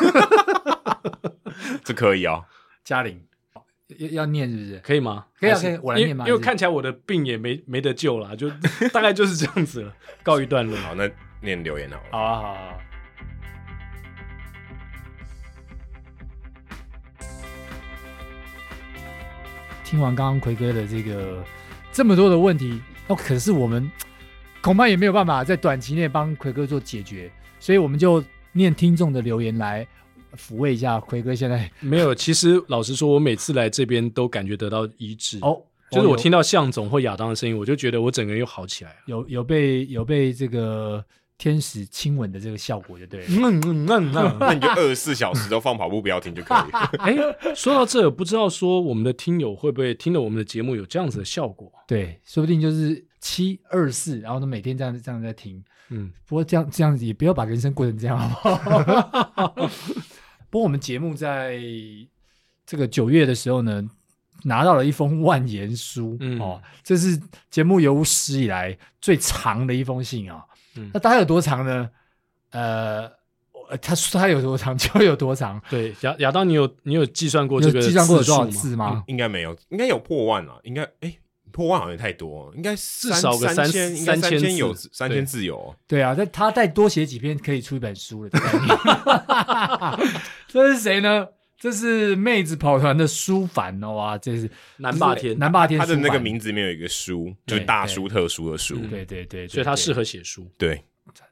[1.83, 2.45] 这可以啊，
[2.85, 3.19] 嘉玲
[3.97, 4.79] 要要念是不是？
[4.81, 5.25] 可以吗？
[5.41, 6.27] 可以啊，可以，我来念吗？
[6.29, 8.51] 因为看起来我的病也没没得救了，就
[8.93, 10.77] 大概就是这样子了，告一段落。
[10.81, 12.09] 好，那念留言好了。
[12.13, 12.86] 好啊，好啊。
[19.87, 21.43] 听完刚刚奎哥的这个
[21.93, 23.91] 这么多的问题，哦，可是我们。
[24.63, 28.21] 恐怕也没有办法在短期内帮奎哥做解决，所以我们就
[28.51, 29.87] 念听众的留言来
[30.37, 31.33] 抚慰一下奎哥。
[31.33, 38.97] 现在 没有，其实老实说，我每次来这边都感觉得到医治哦，就是我听到向总或亚当的声音，我就觉得我整个人又好起来了。
[39.07, 41.05] 有有被有被这个
[41.39, 43.27] 天使亲吻的这个效果，就对了。
[43.29, 46.71] 嗯嗯嗯嗯，那你就二十四小时都放跑步不要停就可以。
[46.99, 47.15] 哎，
[47.55, 51.71] 说到这，不知道说我们的听友会不会听了我们的节目有这样子的效果？
[51.87, 55.63] 对，说不定就是七二四，然后呢每天这样这样在听。
[55.91, 59.55] 嗯，不过这样这样子也不要把人生过成这样，好不好？
[60.49, 61.61] 不过我们节目在
[62.65, 63.87] 这个九月的时候呢，
[64.45, 67.21] 拿到了一封万言书，嗯、哦，这是
[67.51, 70.43] 节目有史以来最长的一封信啊、哦。
[70.77, 71.91] 嗯、那大概有多长呢？
[72.51, 73.11] 呃，
[73.81, 75.61] 他说他有多长 就有多长。
[75.71, 78.93] 对，亚亚当，你有你有计算过这个计算过有多少次吗？
[78.95, 81.17] 嗯、应该没有，应该有破万了，应该哎。
[81.53, 85.75] 破万好像太多，应该至少个三千，三千有三千字有。
[85.87, 88.31] 对啊，他他再多写几篇可以出一本书了。
[90.47, 91.27] 这是谁呢？
[91.59, 98.77] 这是妹子跑团的书凡哦哇，这是南霸天，南霸天，他的那个名字里面有一个书，就是大书特书的书。
[98.91, 100.47] 对对对，所以他适合写书。
[100.59, 100.85] 对，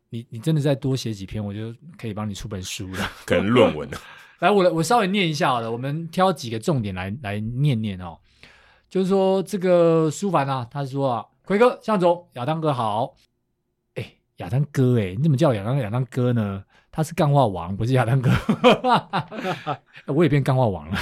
[0.08, 3.88] 你你真的再多写几篇，我就可以帮你出本书了， 可能论文。
[4.40, 8.18] 来，我我稍微念一下好了，我们挑几个重点来来念念哦。
[8.88, 13.14] 就是说，这个书凡啊，他说啊，奎哥、向总、亚当哥好。
[13.94, 16.64] 哎，亚当哥，哎，你怎么叫亚当亚当哥呢？
[16.96, 18.30] 他是干话王，不是亚当哥。
[20.06, 20.96] 我也变干话王了。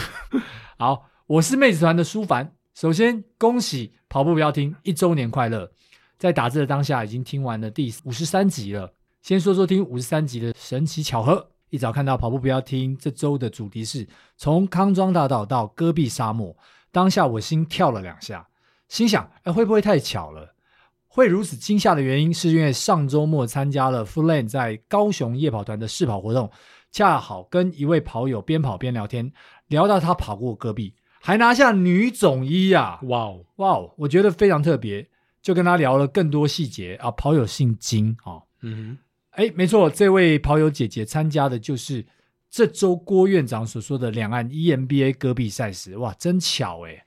[0.79, 2.51] 好，我是妹子团的舒凡。
[2.75, 5.71] 首先，恭喜跑步不要听一周年快乐！
[6.17, 8.91] 在打字的当下，已经听完了第五十三集了。
[9.21, 11.51] 先说说听五十三集的神奇巧合。
[11.69, 16.57] 一早看到跑步不要听这周的主题是从康庄大道到戈壁沙漠。
[16.91, 18.49] 当下我心跳了两下，
[18.89, 20.52] 心想：哎，会不会太巧了？
[21.15, 26.51] 会如此惊吓的原因，是因为上周末参加了 Footland 在高雄夜跑团的试跑活动，
[26.91, 29.31] 恰好跟一位跑友边跑边聊天，
[29.69, 32.99] 聊到他跑过戈壁，还拿下女总一啊！
[33.03, 35.07] 哇哦哇哦，我觉得非常特别，
[35.43, 37.11] 就跟他聊了更多细节啊。
[37.11, 38.99] 跑友姓金啊，嗯哼，
[39.33, 42.07] 哎，没错，这位跑友姐姐参加的就是。
[42.55, 47.03] 这周郭院长所说的两岸 EMBA 戈壁赛事，哇，真巧哎！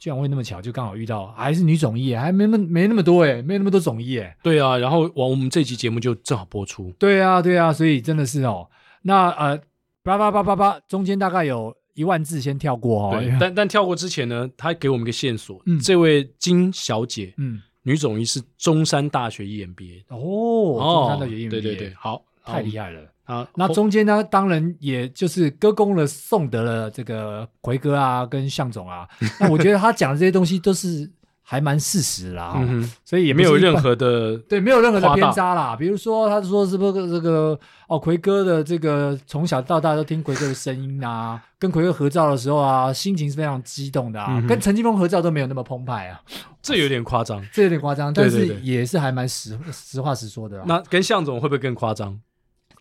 [0.00, 4.34] 哦，居然会那么巧，就刚好遇到，还是女总医，还没那么没那么多哎，没那么多总医哎。
[4.42, 6.90] 对啊，然后我我们这期节目就正好播出。
[6.98, 8.66] 对啊，对啊，所以真的是哦，
[9.02, 9.58] 那呃，
[10.02, 13.18] 叭叭叭叭叭，中间大概有一万字先跳过哦。
[13.20, 23.02] 对， 但但跳过之前呢，他给我们一个线索，嗯，这位金小姐，嗯，女总医是中山大学 EMBA 哦，中山大学 EMBA，对对对，好，太厉害了。
[23.30, 29.06] 啊，那中间呢，当然也就是歌功了颂德了这个奎哥啊，跟向总啊。
[29.38, 31.08] 那我觉得他讲的这些东西都是
[31.40, 35.76] 还蛮事实啦，嗯，所以也没有任何的对，没有任何的偏差啦。
[35.76, 46.20] 比如说，他说是不是这个哦，奎哥的这个从小到大都听奎哥的声音啊，跟奎哥合照的时候啊，心情是非常激动的啊，嗯、跟陈金峰合照都没有那么澎湃啊，
[46.62, 50.62] 这有点夸张，这有点夸张，但是也是还蛮实实话实说的。
[50.66, 52.16] 那跟向总会不会更夸张？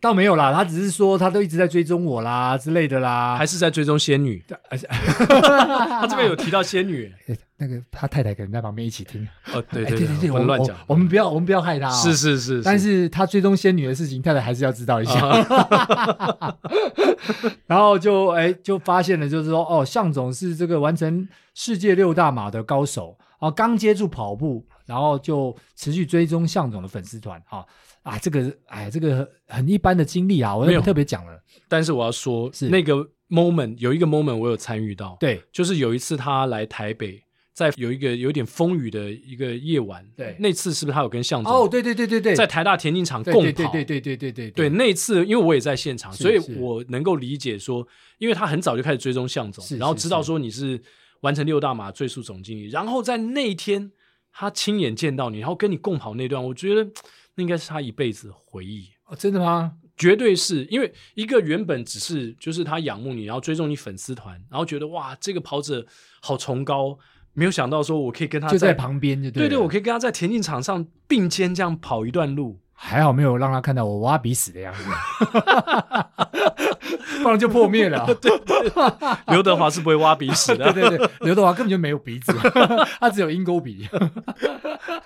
[0.01, 4.41] 倒没有啦，他只是说他都一直在追踪我啦之类的啦，还是在追踪仙女？
[4.69, 7.13] 他这边有提到仙女，
[7.57, 9.27] 那个他太太可能在旁边一起听。
[9.53, 11.89] 哦，对对对对对，我们乱讲，我们不要我们不要害他。
[11.89, 15.19] 是是是，但是他追踪仙女的事情，太太还是要知道一下。
[17.67, 27.65] 然后就哎就发现了，就是说哦，向总是这个完成世界六大马的高手啊，刚接触跑步，然后就持续追踪向总的粉丝团啊。
[28.10, 30.82] 啊，这个哎，这个很一般的经历啊，我没有。
[30.82, 31.39] 特别讲了。
[31.67, 32.67] 但是我要说，是。
[32.69, 32.95] 那个
[33.30, 37.22] moment 有一个 moment 我有参与到，对，就是有一次他来台北，
[37.54, 41.54] 在有一个有点风雨的一个夜晚，对，那次是不是他有跟向总？
[41.54, 44.32] 哦，对对对对对，在台大田径场共跑，对对对对对对。
[44.32, 50.82] 对对，那次因为我也在现场，所以我能够理解说，因为他很早就开始追踪向总，然后知道说你是
[51.22, 53.91] 完成六大马最速总经理，然后在那一天
[54.32, 56.89] 他亲眼见到你，然后跟你共跑那段，我觉得。
[57.39, 59.75] 那应该是他一辈子的回忆哦，真的吗？
[59.95, 65.86] 绝对是因为一个原本只是就是他仰慕你，然后追踪你粉丝团，然后觉得哇，这个跑者
[66.21, 66.97] 好崇高，
[67.34, 74.84] 没有想到说我可以跟他在就在旁边对对，我可以跟他在田径场上并肩这样跑一段路，还好没有让他看到我挖鼻屎的样子，
[77.22, 78.06] 不然就破灭了。
[78.15, 78.72] 对对，
[79.28, 82.34] 刘德华是不会挖鼻屎的， 对对对，刘德华根本就没有鼻子，
[83.00, 83.88] 他只有鹰钩鼻。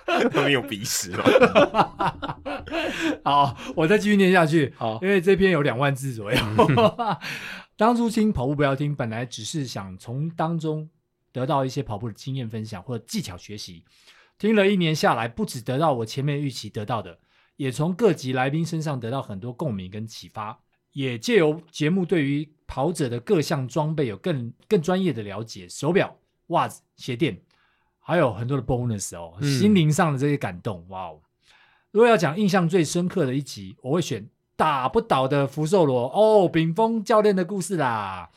[0.06, 2.64] 他没有鼻屎了。
[3.24, 4.72] 好，我再继续念下去。
[4.78, 6.38] 好，因为这篇有两万字左右。
[7.76, 10.88] 当初听跑步不要听，本来只是想从当中
[11.32, 13.84] 得到一些跑步的经验分享或者技巧学习。
[14.38, 17.18] 听了一年下来，不止得到我前面预期得到的，
[17.56, 20.58] 也从各级来宾身上得到很多共鸣跟启发，
[20.92, 26.16] 也借由节目对于跑者的各项装备有更更专业的了解，手表、
[26.48, 27.40] 袜子、鞋垫，
[28.00, 31.20] 还有很多的 bonus 哦，嗯、心灵上的这些感动，哇哦！
[31.90, 38.30] 如果要讲印象最深刻的一集，我会选打不倒的福寿螺哦，炳峰教练的故事啦。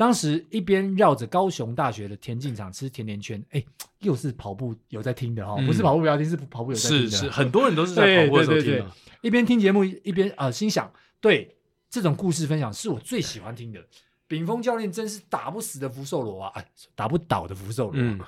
[0.00, 3.62] 当时一边绕着高雄大学的田径场吃甜甜圈，哎，
[3.98, 7.10] 又是跑步有在听的哈、哦，嗯、不是跑步不要听，是跑步有在听的。
[7.10, 8.64] 是是， 很多人都是在跑步的时候听的。
[8.64, 11.54] 对对对对，一边听节目一边啊、呃，心想，对
[11.90, 13.86] 这种故事分享是我最喜欢听的。
[14.26, 17.92] 炳峰教练真是打不死的福寿螺啊，哎，打不倒的福寿螺。
[17.96, 18.18] 嗯，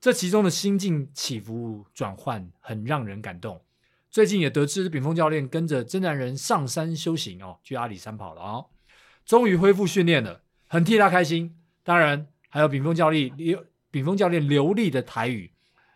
[0.00, 3.60] 这其中的心境起伏转换很让人感动。
[4.08, 8.66] 最近也得知炳峰教练跟着真男人上山修行哦，去阿里山跑了啊、哦，
[9.26, 10.42] 终于恢复训练了。
[10.68, 15.50] 很替他开心，当然还有炳峰教练流炳峰教练流利的台语，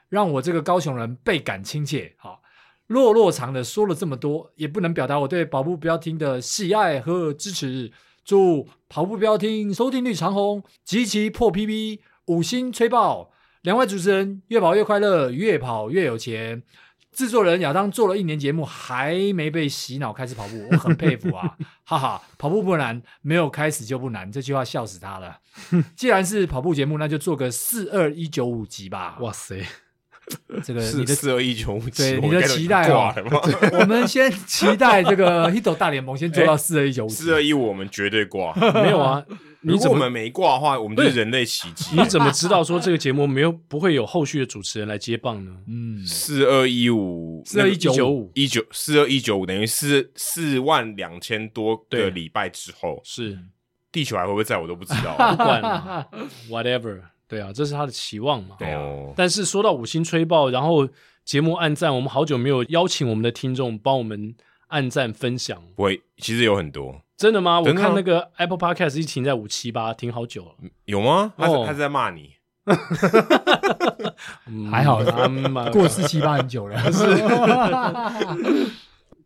[0.08, 2.14] 让我这个高雄人倍感亲切。
[2.16, 2.42] 好，
[2.86, 7.92] 落落长的说了这么多，也不能表达我对跑步标听的喜爱和支持。
[8.24, 13.30] 祝跑步标听收听率长虹，集齐破 PB，五星吹爆！
[13.62, 16.62] 两位主持人越跑越快乐，越跑越有钱。
[17.12, 21.56] 制作人亚当做了一年节目，还没被洗脑开始跑步，我很佩服啊！
[21.84, 25.38] 哈哈，跑步不难，没有开始就不难，这句话笑死他了。
[25.94, 29.18] 既然是跑步节目，那就做个四二一九五集吧。
[29.20, 29.62] 哇塞，
[30.64, 33.12] 这个你的四二一九五集，对你的期待哦。
[33.78, 39.22] 我们先期待这个 Hito 大联盟先做到四二一九五， 四二一五我们绝对挂，没有啊。
[39.62, 41.94] 如果我们没挂的话，我们就是人类奇迹。
[41.94, 45.56] 你怎么知道说这个节目没有不会有后续的主持人来接棒呢？
[45.68, 53.38] 嗯，四二一五，四二一九五，一九四二一九五等于四四万两千多个礼拜之后，是
[53.90, 55.14] 地球还会不会在我都不知道。
[55.36, 56.08] 不管了，
[56.50, 58.56] whatever，对啊，这是他的期望嘛。
[58.58, 58.82] 对啊。
[59.16, 60.88] 但是说到五星吹爆，然后
[61.24, 64.34] 节目暗赞，我们好久没有邀请我们的听众帮我们
[64.68, 65.62] 暗赞分享。
[65.76, 67.00] 不会，其实有很多。
[67.16, 67.60] 真的吗？
[67.60, 70.54] 我看那个 Apple Podcast 一停在五七八，停好久了。
[70.86, 71.32] 有吗？
[71.36, 72.32] 他是他是在骂你？
[74.70, 75.02] 还好，
[75.72, 76.80] 过四七八很久了。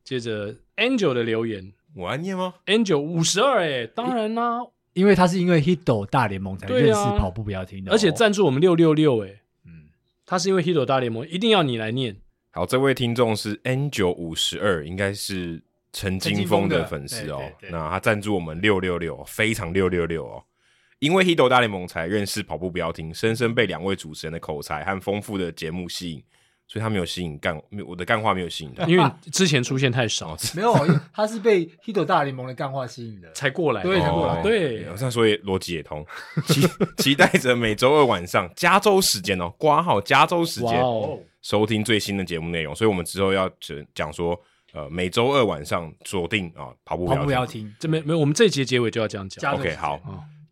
[0.03, 4.61] 接着 Angel 的留言，我要念吗？Angel 五十二，哎，当然啦，
[4.95, 9.89] 因为他是因为 Hito 大联盟才认识跑步不要听的，而且赞助我们六六六，哎，嗯，
[10.25, 12.17] 他是因为 Hito 大联盟，一定要你来念。
[12.53, 15.63] 好，这位听众是 Angel 五十二，应该是。
[15.93, 20.45] 陈金峰的粉丝哦，那他赞助我们六六六，非常六六六哦。
[20.99, 26.23] 因为 Hito 大联盟才认识跑步不要听，深深被两位主持人的口才和丰富的节目吸引，
[26.67, 30.35] 所以他没有吸引干，我的干话没有吸引他， 因为之前出现太少。
[30.55, 30.75] 没有，
[31.13, 34.43] 他是被 Hito 大联盟的干话吸引的，才过来，对，才过来。
[34.43, 36.05] 对，这样说也逻辑也通。
[36.47, 36.63] 期
[36.97, 40.83] 期待着每周二晚上加州时间哦，挂号加州时间
[41.43, 43.51] 收听最新的节目内容，所以我们之后要
[43.95, 44.39] 讲说。
[44.73, 49.55] 呃，每周二晚上锁定啊，跑步不要听，这没没有，我们这一节结尾就要这样讲。
[49.55, 49.99] OK，好，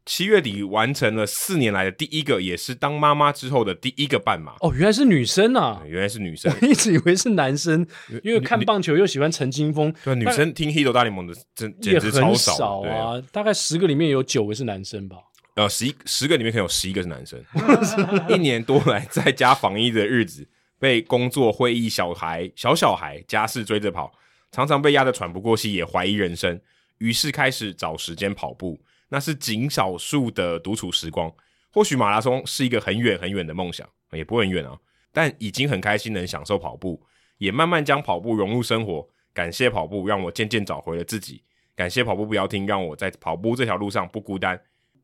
[0.06, 4.54] 七月底完成了四年来的第一个，也是当妈妈之后的第一个半马。
[4.60, 5.82] 哦，原来是女生啊！
[5.86, 7.86] 原来是女生， 我一直以为是男生，
[8.22, 9.92] 因为看棒球又喜欢陈金峰。
[10.04, 15.16] 对，女生听 Hito 大联盟的真简直超少啊，大概十个里面有九个是男生吧。
[15.54, 17.38] 呃，十一十个里面可能有十一个是男生。
[18.28, 20.46] 一年多来在家防疫的日子。
[20.78, 24.12] 被工作、会议、小孩、小小孩、家事追着跑，
[24.50, 26.60] 常常被压得喘不过气，也怀疑人生。
[26.98, 31.32] 于是开始找时间跑步，那是仅少数的独处时光。
[31.70, 34.78] 或许马拉松是一个很远很远的梦想，也不很远啊，
[35.12, 37.04] 但已经很开心能享受跑步，
[37.38, 39.08] 也慢慢将跑步融入生活。
[39.32, 41.42] 感谢跑步，让我渐渐找回了自己。
[41.74, 44.60] 感谢跑步不要停，让我在跑步这条路上不孤单，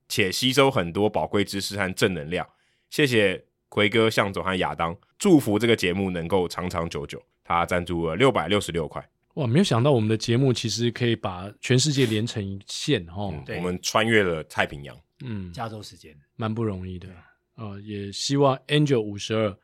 [0.09, 2.49] 且吸收很多宝贵知识和正能量。
[2.89, 3.50] 谢谢。
[3.71, 7.23] 奎哥、向总和亚当祝福这个节目能够长长久久。
[7.43, 9.03] 他赞助了六百六十六块。
[9.35, 13.57] 哇，没有想到我们的节目其实可以把全世界连成一线哦、嗯。
[13.57, 17.09] 我们穿越了太平洋，嗯，加州时间蛮不容易的。
[17.57, 19.57] 呃，也希望 Angel 五十二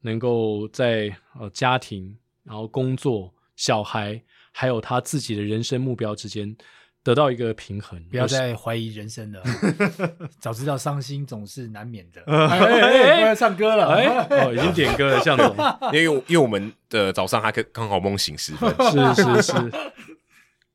[0.00, 6.56] 能够在呃家庭、然后工作、小孩，还有他自己的人生目标之间。
[7.04, 9.42] 得到一个平衡，不要再怀疑人生了。
[10.38, 12.22] 早知道伤心总是难免的。
[12.26, 12.58] 哎
[13.18, 15.56] 哎，要唱歌了，哎， 哦，已经点歌了，向总。
[15.92, 18.72] 因为因为我们的早上还可刚好梦醒时分。
[19.14, 19.72] 是是是。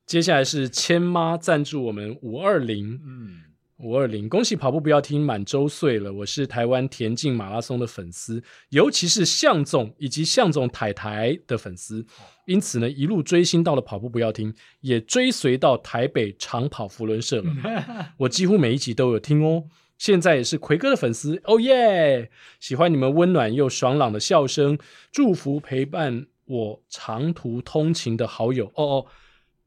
[0.05, 3.43] 接下来是千妈赞助我们五二零，嗯。
[3.79, 6.11] 五二零，恭喜跑步不要听满周岁了！
[6.11, 12.03] 我是台湾田径马拉松的粉丝，尤其是向总以及向总太太的粉丝，
[12.47, 14.51] 因此呢，一路追星到了跑步不要听，
[14.81, 17.53] 也追随到台北长跑福伦社了。
[18.17, 19.65] 我几乎每一集都有听哦，
[19.99, 22.31] 现在也是奎哥的粉丝哦耶！
[22.59, 24.79] 喜欢你们温暖又爽朗的笑声，
[25.11, 29.05] 祝福陪伴我长途通勤的好友哦哦，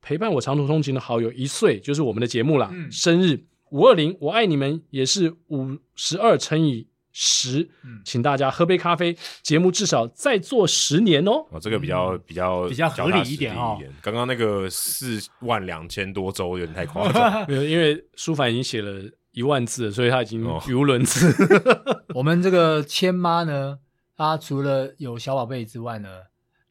[0.03, 2.71] 陪伴我长途通勤的好友一岁，就是我们的节目啦。
[2.73, 11.47] 嗯、生日五二零，我爱你们也是五十二乘以十，嗯，请大家喝杯咖啡，节目至少再做十年哦。
[11.51, 13.79] 哦，这个比较比较比较合理一点哦。
[14.03, 19.03] 刚刚那个四万两千多周有点太夸张，没 有，因为舒凡已经写了
[19.33, 21.31] 一万字了，所以他已经语无伦次。
[21.45, 23.79] 哦、 我们这个千妈呢，
[24.17, 26.09] 她除了有小宝贝之外呢。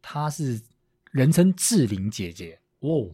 [0.02, 0.60] 她是
[1.12, 3.12] 人称志玲姐姐哦，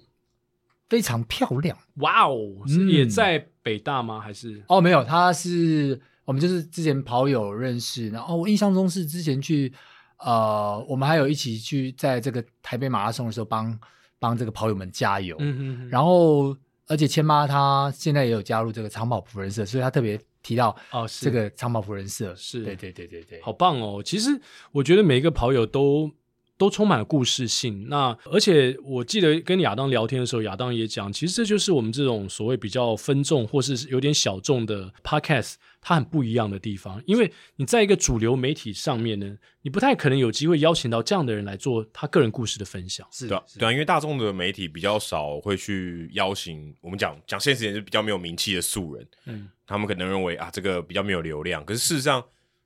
[0.88, 1.78] 非常漂亮。
[1.96, 4.20] 哇哦，也在北大吗？
[4.20, 9.74] 还是哦，没有，他是我们就是之前跑友认识，然后我印象中是之前去
[10.20, 13.80] 呃，我们还有一起去在这个台北马拉松的时候帮
[14.20, 15.36] 帮这个跑友们加油。
[15.40, 15.90] 嗯嗯嗯。
[15.90, 16.56] 然后
[16.86, 24.04] 而且千妈她现在也有加入这个长跑仆人社，所以她特别提到哦，这个长跑仆人社是对对对对对，好棒哦。
[24.06, 24.40] 其实
[24.72, 26.12] 我觉得每一个跑友都。
[26.58, 27.88] 都充满了故事性。
[27.90, 37.02] 那而且我记得跟亚当聊天的时候，亚当也讲，其实这就是我们这种所谓比较分众或是有点小众的 podcast，它很不一样的地方。
[37.06, 43.06] 因为你在一个主流媒体上面呢，你不太可能有机会邀请到这样的人来做他个人故事的分享。
[43.12, 49.08] 是的，对啊，因为大众的媒体比较少会去邀请我们讲讲现实点，是比较没有名气的素人。
[49.26, 51.64] 嗯，他们可能认为啊，这个比较没有流量。
[51.66, 52.24] 可是事实上，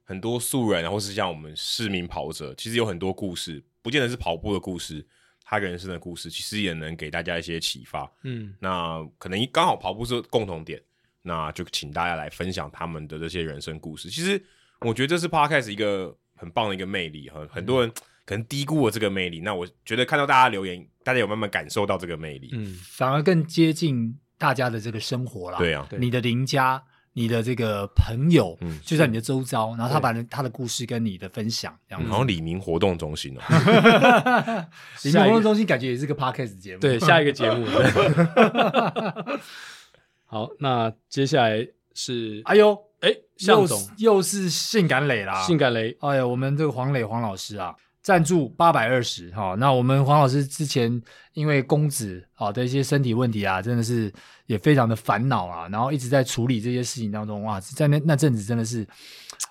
[0.10, 3.64] 很多素人，或是像我们市民跑者，其实有很多故事。
[3.84, 5.06] 不见得是跑步的故事，
[5.44, 8.12] 他人生的故事，其实也能给大家一些启发。
[8.24, 10.82] 嗯，那可能刚好跑步是共同点，
[11.22, 14.10] 那就请大家来分享他们的这些人生故事。
[14.10, 14.44] 其实
[14.80, 17.92] 我觉得这是 Podcast 一个很棒的一个魅力，很很多人
[18.26, 19.42] 可能低估了这个魅力。
[19.42, 25.60] 那我觉得看到大家留言，大家有慢慢感受到这个魅力，嗯，反而更接近大家的这个生活啦。
[25.60, 26.84] 对啊，你的邻家。
[27.20, 32.10] 你的这个朋友就在你的周遭，嗯、然后他把他的故事跟你的分享，这样子。
[32.10, 33.42] 好像李明活动中心哦，
[35.04, 36.80] 李明活动中心感觉也是个 podcast 节目。
[36.80, 37.68] 对，下一个节目。
[40.24, 45.98] 好，那接下来是，哎呦，哎，向总又，又是性感磊啦，性感磊。
[46.00, 47.76] 哎呀，我们这个黄磊黄老师啊。
[48.02, 51.02] 赞助八百二十哈，那我们黄老师之前
[51.34, 54.12] 因为公子啊的一些身体问题啊，真的是
[54.46, 58.88] 也非常的烦恼啊，然后一直在处理这些事情当中哇，在那那阵子真的是，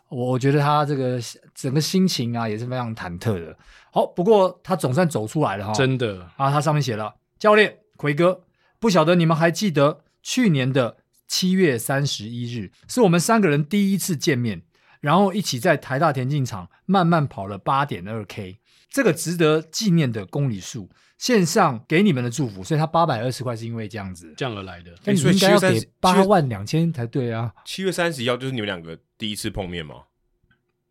[0.09, 1.21] 我我觉得他这个
[1.55, 3.55] 整个心情啊也是非常忐忑的。
[3.93, 8.41] 好，不过他总算走出来了哈，真的啊，他上面写了教练奎哥，
[8.79, 10.97] 不晓得你们还记得去年的
[11.27, 14.63] 七月三十一日是我们三个人第一次见面。
[15.01, 18.59] 然后一起在台大田径场慢慢跑了八点二 K，
[18.91, 22.65] 这个值得纪念的公里数，线上给你们的祝福。
[22.65, 24.93] 所以他八百二十块是因为这样子这样而来的。
[25.05, 27.53] 那你应该要给八万两千才对啊。
[27.65, 30.03] 七月三十一号就是你们两个第一次碰面吗？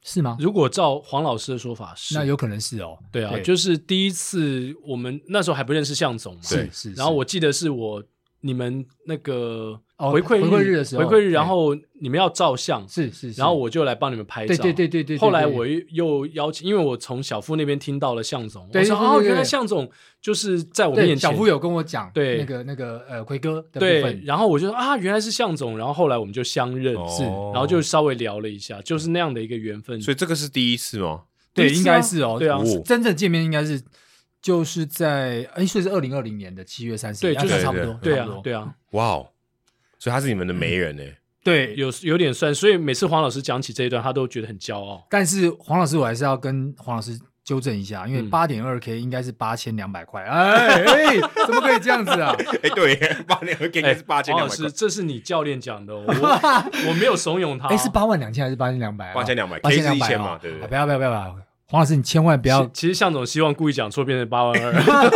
[0.04, 0.38] 是吗？
[0.40, 2.98] 如果照黄老师的说法是，那有可能是哦。
[3.12, 6.42] 对啊，对就是第一次我们那时候还不认识向总嘛。
[6.44, 6.94] 是是。
[6.94, 8.02] 然后我记得是我
[8.42, 9.80] 你们那个。
[10.00, 14.56] 哦、回馈回馈日的时候，回馈日，然后你们要照相，是是，然后我就来帮你们拍照。
[14.62, 15.18] 对对对对对。
[15.18, 19.90] 后来我又邀请，因为我从小夫那边听到了向总，对，我说哦，原来向总
[20.22, 21.18] 就是在我面前。
[21.18, 30.00] 小夫有跟我讲，对那个那个呃奎哥的部分，然后我就说啊，原来是向总，然后后来我们就相认，是，然后就稍微聊了一下，就是那样的一个缘分。
[30.00, 31.22] 所以这个是第一次吗？
[31.56, 33.82] 对，应该是哦，对啊，真正见面应该是
[34.48, 39.28] 就是在哎，所以是二零二零年的七月三十，对，就是差不多，对啊，对啊，哇哦。
[40.00, 41.04] 所以他是你们的媒人呢？
[41.44, 42.56] 对，有有点算。
[42.56, 45.06] 所以每次黄老师讲起这一段，他都觉得很骄傲。
[45.10, 50.24] 但是黄老师，我还是要跟黄老师纠正一下，因为八点二 K 应该是八千两百块。
[50.24, 52.34] 哎哎， 怎么可以这样子啊？
[52.64, 52.96] 哎，对，
[53.28, 54.56] 八点二 K 应该是八千两百块。
[54.56, 56.06] 黄老师，这是你教练讲的，我
[56.88, 57.68] 我没有怂恿他。
[57.68, 59.14] 哎，是八万两千还是八千两百？
[59.14, 60.40] 八千两百，八千两百嘛？
[60.42, 60.68] 对对。
[60.68, 61.36] 不要不要不要！
[61.70, 62.66] 黄老师，你千万不要。
[62.68, 64.74] 其实向总希望故意讲错，变成八万二。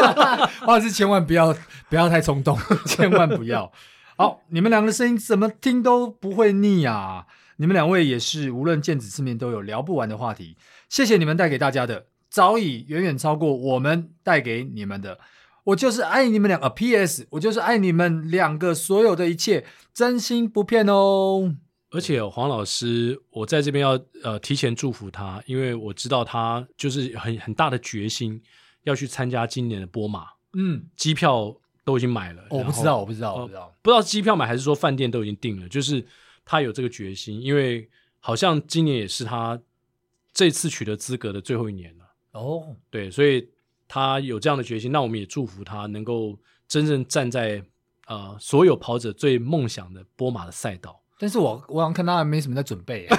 [0.66, 1.56] 黄老师，千万不要
[1.89, 3.72] 不要太冲动， 千万不要。
[4.18, 7.26] 好，你们两个的声音怎么听都不会腻啊！
[7.56, 10.58] 你们两位也是，无论见几次面都有聊不完的话题。
[10.89, 15.20] 谢谢你们带给大家的，早已远远超过我们带给你们的。
[15.64, 16.70] 我就是爱你们两个。
[16.70, 17.28] P.S.
[17.32, 21.56] 我就是爱你们两个所有的一切，真心不骗哦。
[21.92, 28.42] 而且黄老师，我在这边要呃提前祝福他，因为我知道他就是很很大的决心
[28.84, 31.56] 要去参加今年的波马，嗯，机票。
[31.84, 35.68] 都已经买了，我不知道，我不知道，我不知道，不知道机票买还是说饭店都已经订了。
[35.68, 36.06] 就是
[36.46, 37.89] 他有这个决心，因为
[38.20, 39.60] 好像今年也是他
[40.32, 42.06] 这次取得资格的最后一年了。
[42.34, 43.50] 哦，对，所以
[43.88, 46.38] 他有这样的决心，那我们也祝福他能够
[46.68, 47.66] 真正站在
[48.06, 51.01] 呃所有跑者最梦想的波马的赛道。
[51.22, 53.07] 但是我我好像看他没什么在准备。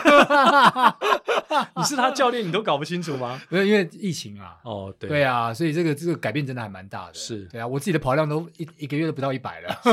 [1.76, 3.40] 你是他教练，你都搞不清楚吗？
[3.48, 4.57] 没有，因为疫情啊。
[4.64, 7.14] 哦，对，对啊，所以这个这个改变真的还蛮大的。
[7.14, 9.80] 是，对啊，我自己的跑量都一一个月都不到一百了。
[9.84, 9.92] 是，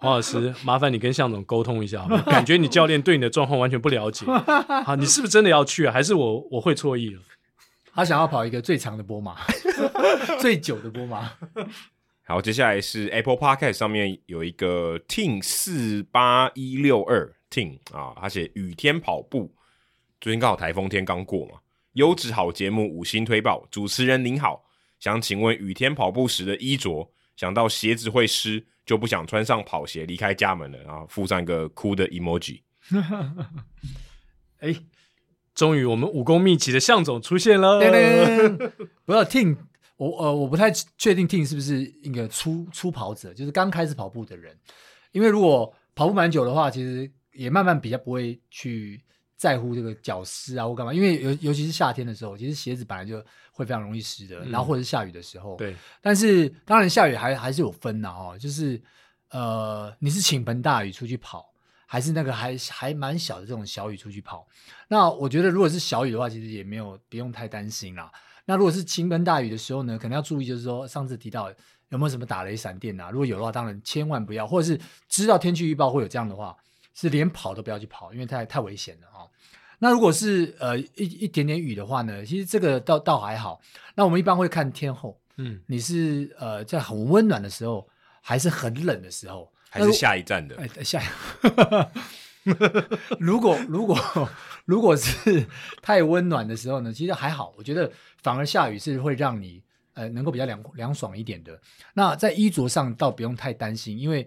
[0.00, 2.06] 黄老师， 麻烦你跟向总沟通一下？
[2.26, 4.26] 感觉你教练对你的状况完全不了解。
[4.84, 5.92] 好，你是不是真的要去啊？
[5.92, 7.22] 还是我我会错意了？
[7.94, 9.36] 他想要跑一个最长的波马，
[10.40, 11.30] 最久的波马。
[12.26, 19.50] 好，接下来是 Apple Podcast 上面有一个 Team 四八一六二 Team 啊，他写雨天跑步，
[20.20, 21.54] 最近刚好台风天刚过嘛，
[21.94, 24.66] 优质好节目五星推爆，主持人您好，
[25.00, 32.60] 想请问雨天跑步时的衣着，想到鞋子会湿就不想穿上跑鞋离开家门了，然后附上一个哭的 emoji。
[34.60, 34.74] 哎，
[35.54, 37.80] 终于我们武功秘籍的向总出现了，
[39.06, 39.56] 不要 Team。
[39.96, 44.54] 我呃，我不太确定 Tim 是不是一个初初跑者，就是刚开始跑步的人。
[45.12, 49.02] 因为如果跑步蛮久的话，其实也慢慢比较不会去
[49.36, 50.92] 在乎这个脚湿啊或干嘛。
[50.92, 53.22] 因为尤尤其是夏天的时候，其实鞋子本来就
[53.52, 55.56] 会非常容易湿的，嗯、然后或者是下雨的时候。
[55.56, 55.76] 对。
[56.00, 58.80] 但是当然下雨还还是有分的哦，就是
[59.30, 61.52] 呃，你是倾盆大雨出去跑，
[61.86, 64.46] 还是那个还还蛮小的这种小雨出去跑？
[64.88, 68.10] 那我觉得如果是小雨的话，其实也没有不用太担心啦。
[68.44, 71.50] 那如果是倾盆大雨的时候呢，可能要注意，就是说上次提到
[71.88, 73.10] 有没有什么打雷闪电啊？
[73.10, 76.56] 如果有的话，当然千万不要，或者是知道天气预报会有这样的话，
[76.96, 79.30] 是连跑都不要去跑，因为太太危险了啊、哦。
[79.78, 83.60] 那如果是呃一一点点雨的话呢，其实这个倒倒还好。
[83.94, 87.86] 那我们一般会看天候，嗯，你是呃在很温暖的时候，
[88.22, 90.56] 还是很冷的时候，还是下一站的？
[90.56, 91.06] 哎，下一。
[93.20, 93.98] 如果如果
[94.64, 95.46] 如果是
[95.82, 97.92] 太温暖的时候呢，其实还好，我觉得
[98.22, 101.60] 反而下雨是会让你呃能够比较凉凉爽一点的。
[101.92, 104.26] 那在衣着上倒不用太担心，因为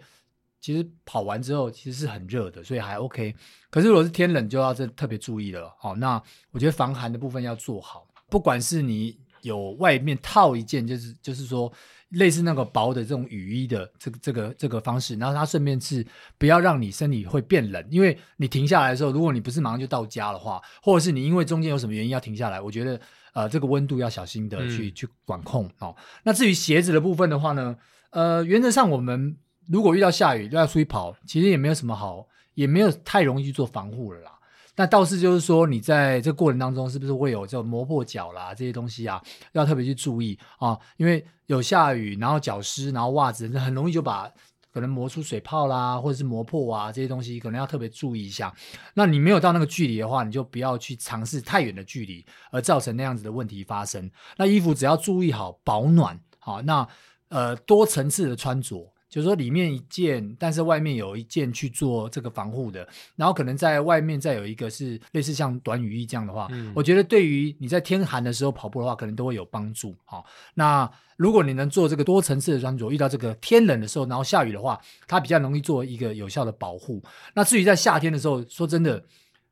[0.59, 3.35] 其实跑完之后其实是很热的，所以还 OK。
[3.69, 5.73] 可是如果是天冷，就要这特别注意了。
[5.77, 11.71] 好，那我觉得防寒的部分要做好，不管是你有外面套一件，就是就是说。
[12.13, 16.03] 类似那个薄的这种雨衣的这个这个这个方式，然后它顺便是
[16.39, 22.99] 不要让你身体会变冷，因为你停下来的时候，如果你不是马上就到家的话，或者是你因为中间有什么原因要停下来，我觉得
[23.33, 25.95] 呃这个温度要小心的去、嗯、去管控哦。
[26.23, 27.77] 那至于鞋子的部分的话呢，
[28.09, 29.37] 呃原则上我们
[29.71, 34.31] 如果遇到下雨要出去跑，其实也没有什么好，也没有太容易去做防护了啦。
[34.75, 44.31] 那倒是就是说，你在这过程当中，是不是会有这种磨破脚啦这些东西啊，要特别去注意啊，因为有下雨，然后脚湿，然后袜子很容易就把
[44.71, 48.55] 可能磨出水泡啦，或者是磨破啊这些东西，可能要特别注意一下。
[48.93, 54.09] 那你没有到那个距离的话，你就不要去尝试太远的距离，而造成那样子的问题发生。
[54.37, 56.87] 那衣服只要注意好保暖，好，那
[57.27, 58.91] 呃多层次的穿着。
[59.09, 69.95] 就是说，里面一件，但是外面有一件去做这个防护的，然后可能在外面再有一个是类似像短雨衣这样的话，嗯、我觉得对于你在天寒的时候跑步的话，可能都会有帮助。
[70.05, 77.03] 好，那如果你能做这个多层次的穿着，遇到这个天冷的时候，然后下雨的话，它比较容易做一个有效的保护。
[77.33, 79.03] 那至于在夏天的时候，说真的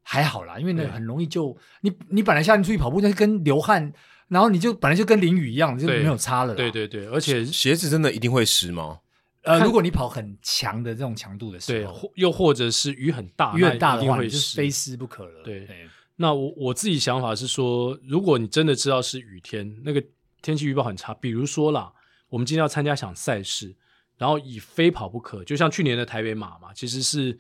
[0.04, 3.92] 还好啦，因为呢很容易就你你本来夏天出去跑步，那是跟流汗，
[4.28, 6.54] 然后你就本来就跟淋雨一样，就没有差了。
[6.54, 9.00] 对对对，而且鞋子真的一定会湿吗？
[9.48, 15.44] 呃，如果你跑很强的这种强度的时候，对，又或者是雨很大，雨很大的话，就是非湿不可了。
[15.44, 15.88] 对，对，
[16.18, 20.04] 那我我自己想法是说，如果你真的知道是雨天，那个
[20.42, 21.94] 天气预报很差，比如说啦，
[22.30, 23.74] 我们今天要参加一场赛事，
[24.18, 27.38] 然后以非跑不可，就像去年的台北马嘛，其实是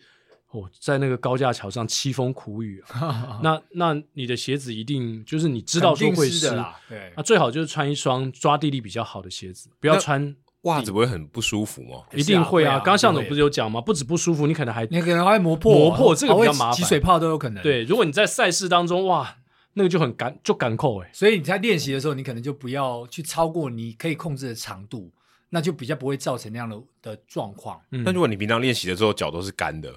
[0.51, 2.81] 哦，在那个高架桥上凄风苦雨，
[3.43, 10.35] 那那你的鞋子一定就是你知道说会湿的，对，那最好就是穿一双抓地力比较好的鞋子，不要穿。
[10.61, 12.03] 袜子不会很不舒服吗？
[12.13, 12.77] 一定会啊！
[12.77, 13.79] 刚刚向总不是有讲吗？
[13.79, 17.63] 不止不舒服，你可能还你可能还磨破，磨破这个比较麻烦，起水泡都有可能。
[17.63, 19.37] 对，如果你在赛事当中，哇，
[19.73, 21.09] 那个就很赶，就赶扣哎。
[21.13, 25.11] 所以你在练习的时候，你可能就不要去超过你可以控制的长度，
[25.49, 27.79] 那就比较不会造成那样的的状况。
[27.91, 29.93] 嗯，但如果你平常练习的时候脚都是干的，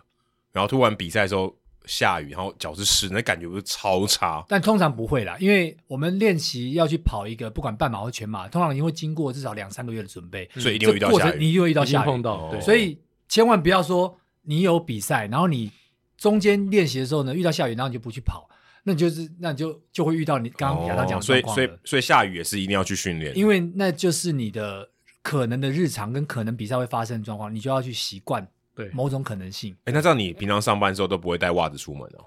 [0.53, 1.55] 然后突然比赛的时候。
[1.87, 4.45] 下雨，然后脚是湿，那感觉不是超差。
[4.49, 11.39] 但通常不会啦，因为我们练习要去跑一个不管半马或全马，通常你会经过至少两三个月的准备，所以一定会遇到下雨。
[11.39, 12.51] 你一定会遇到下雨，碰到。
[12.51, 15.71] 对，所以千万不要说你有比赛，然后你
[16.17, 18.49] 中间练习的时候呢遇到下雨，然后你就不去跑，
[18.85, 21.25] 那你就是那你就就会遇到你刚刚亚当讲的。
[21.25, 24.89] 所以所以所以下雨也是一定要去训练，因为那就是你的
[25.23, 28.47] 可能的日常跟可能比赛会发生的状况，你就要去习惯
[28.85, 29.77] 对某种可能性。
[29.85, 32.25] 哎，那这样你平常上班的时候都不会带袜子出门哦？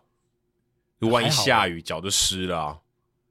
[1.00, 2.78] 如果万一下雨，脚就湿了啊！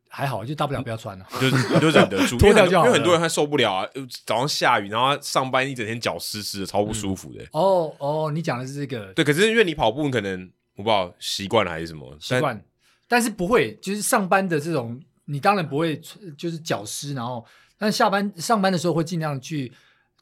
[0.09, 2.37] 还好，就大不了不要穿了，就就忍得住。
[2.41, 3.89] 脱掉就好，因为很多人他受不了啊，
[4.27, 7.43] 早上下雨，然后上班一整天脚湿湿的，超不舒服的。
[7.53, 9.13] 哦哦，你讲的是这个。
[9.15, 12.63] 对，可是因为你跑步，你可能我不知道习惯了还是什么习惯，
[13.09, 15.99] 但是不会，就是上班的这种，你当然不会
[16.37, 17.43] 就是脚湿，然后
[17.79, 19.73] 但下班上班的时候会尽量去，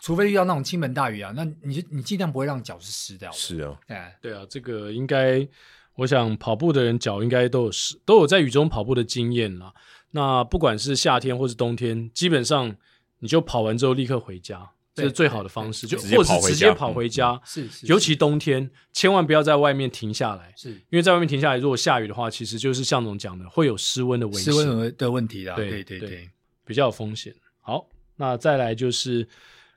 [0.01, 3.31] 除非遇到那种倾盆大雨啊，那你就你尽量不会让脚是湿掉。
[3.33, 5.47] 是啊，哎，对啊，这个应该，
[5.95, 9.73] 我想跑步的人脚应该都有湿，都有在雨中跑步的经验啦。
[10.11, 12.75] 那不管是夏天或是冬天，基本上
[13.21, 14.71] 你就跑完之后立刻回家。
[14.93, 17.41] 这是最好的方式，就或是直接跑回家。
[17.45, 20.53] 是是，尤其冬天，千万不要在外面停下来。
[20.57, 24.43] 是，因为在外面停下来，如果下雨的话，其实就是向总讲的，会有失温的危险。
[24.43, 25.55] 失温的问题啦。
[25.55, 26.31] 对对对对，
[26.67, 27.33] 比较有风险。
[27.61, 27.87] 好，
[28.17, 29.27] 那再来就是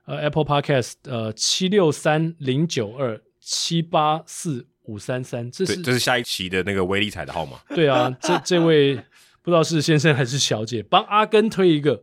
[0.06, 7.58] 呃，Apple Podcast 呃，七六三零九二七八四五三三，这是这是下一期的那个威力彩的号码。
[7.74, 8.96] 对啊，这这位
[9.42, 12.02] 不知道是先生还是小姐，帮阿根推一个。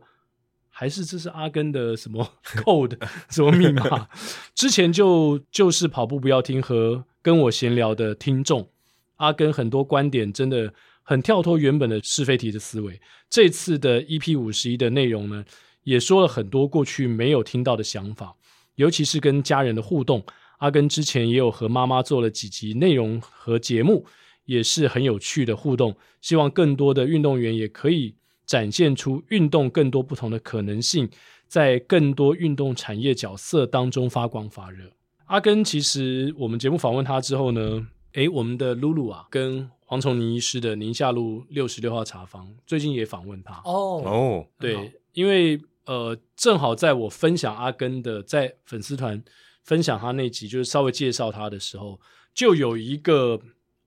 [0.74, 2.96] 还是这是阿根的什么 code
[3.28, 4.08] 什么密码？
[4.54, 8.68] 之前就就是跑步不要听和跟我闲聊的听众，
[9.16, 10.72] 阿根很多观点真的
[11.02, 12.98] 很跳脱原本的是非题的思维。
[13.28, 15.44] 这次的 EP 五十一的内容呢，
[15.84, 18.34] 也说了很多过去没有听到的想法，
[18.76, 20.24] 尤其是跟家人的互动。
[20.58, 24.04] 阿根之前也有和妈妈做了几集内容和节目，
[24.44, 25.96] 也是很有趣的互动。
[26.20, 28.14] 希望更多的运动员也可以。
[28.44, 31.08] 展现出运动更多不同的可能性，
[31.46, 34.90] 在更多运动产业角色当中发光发热。
[35.26, 43.54] 阿根其实我们节目访问他之后呢，诶，我们的露露啊，跟黄崇宁医师的宁夏路六十六号茶坊最近也访问他。
[43.64, 49.22] 哦哦，对，因为呃，正好在我分享阿根的在粉丝团
[49.62, 52.00] 分享他那集，就是稍微介绍他的时候，
[52.34, 53.40] 就有一个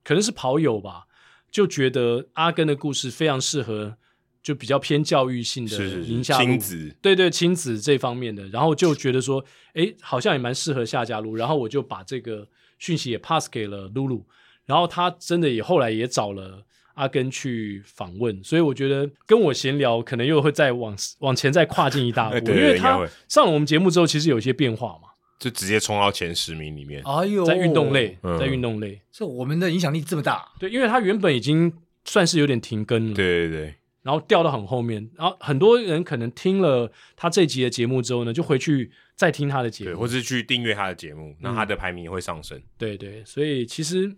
[0.04, 1.06] 可能是跑友吧，
[1.50, 3.96] 就觉得阿根的故事非常适合。
[4.42, 9.44] 就比较偏教育性的宁夏路，亲子，对对，亲子这方面的，然后就觉得说，
[9.74, 12.46] 哎，好像也蛮适合夏嘉璐，然后我就把这个
[12.78, 14.24] 讯息也 pass 给了露露，
[14.64, 16.64] 然后他真的也后来也找了
[16.96, 31.72] 阿根去访问，所以我觉得跟我闲聊可能又会再往往前再跨进一大 步，对因为他上了我们节目之后，其实有一些变化嘛，就直接冲到前十名里面，哎呦，在运动类，嗯、在运动类，这我们的影响力这么大，对，因为他原本已经
[32.04, 33.74] 算是有点停更了，对对对。
[34.02, 42.56] 然后掉到很后面，然后很多人可能听了他这集的节目之后呢，就回去再听他的节目，对，或是去订阅他的节目，那他的排名也会上升。
[42.56, 44.08] 嗯、对对，所以其实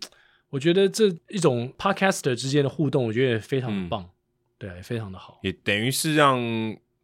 [0.49, 4.09] 我觉得这一种 podcaster 之间的互动，我觉得也非常的棒，嗯、
[4.57, 6.39] 对，非常的好，也等于是让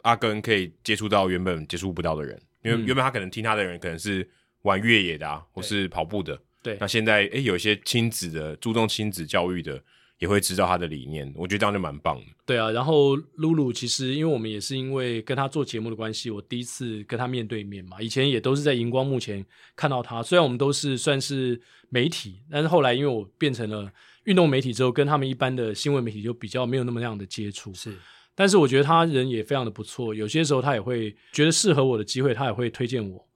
[0.02, 4.28] 阿根可以接触到原本接触不到的人，因为原本他可能听他的人可能是
[4.64, 9.82] 玩越野的啊，或是跑步的，对，那现在诶有一些亲子的，注重亲子教育的。
[10.20, 12.26] 也会知道他的理念，我觉得这样就蛮棒的。
[12.46, 19.46] 对啊，然后露露其实因为我们也是因为跟他做节目的关系，我第一次跟他面对面嘛，以前也都是在荧光幕前
[19.76, 20.24] 看到他。
[20.24, 21.60] 虽然我们都是算是
[21.90, 23.92] 媒体，但是后来因为我变成了
[24.24, 27.74] 运动媒体之后，跟他们一般的新闻媒体就比较没有那么样的接触。
[27.74, 27.94] 是，
[28.34, 33.28] 但是我觉得他人也非常的不错，有些时候他也会觉得适合我的机会，他也会推荐我。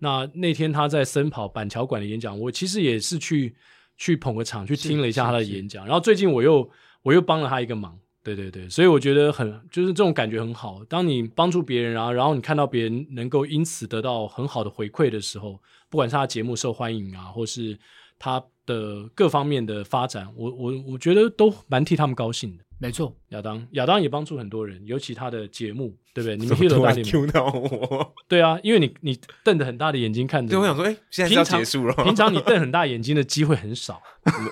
[0.00, 3.56] 那那天他在森跑板桥馆的演讲，我其实也是去。
[3.98, 6.70] 去捧个场，去听了一下他的演讲，然后最近我又
[7.02, 10.82] 我又帮了他一个忙，对对对，所以我觉得很就是这种感觉很好。
[10.84, 17.78] 当你帮助别人，然后然后你看到别人能够因此得到很好的回馈的时候，不管是他节目受欢迎啊，或是
[18.18, 22.64] 他的各方面的发展，我我我觉得都蛮替他们高兴的。
[22.80, 26.36] 没错，亚当亚当也帮助很多人，尤其他的节目，对不对？
[26.36, 31.94] 你们 Hero 大联盟 Q 到我， 对啊，因为你你瞪着很大的眼睛看着，对，我想说，哎，现在是要结束了。
[32.04, 34.00] 平常你 瞪很大眼睛的机会很少，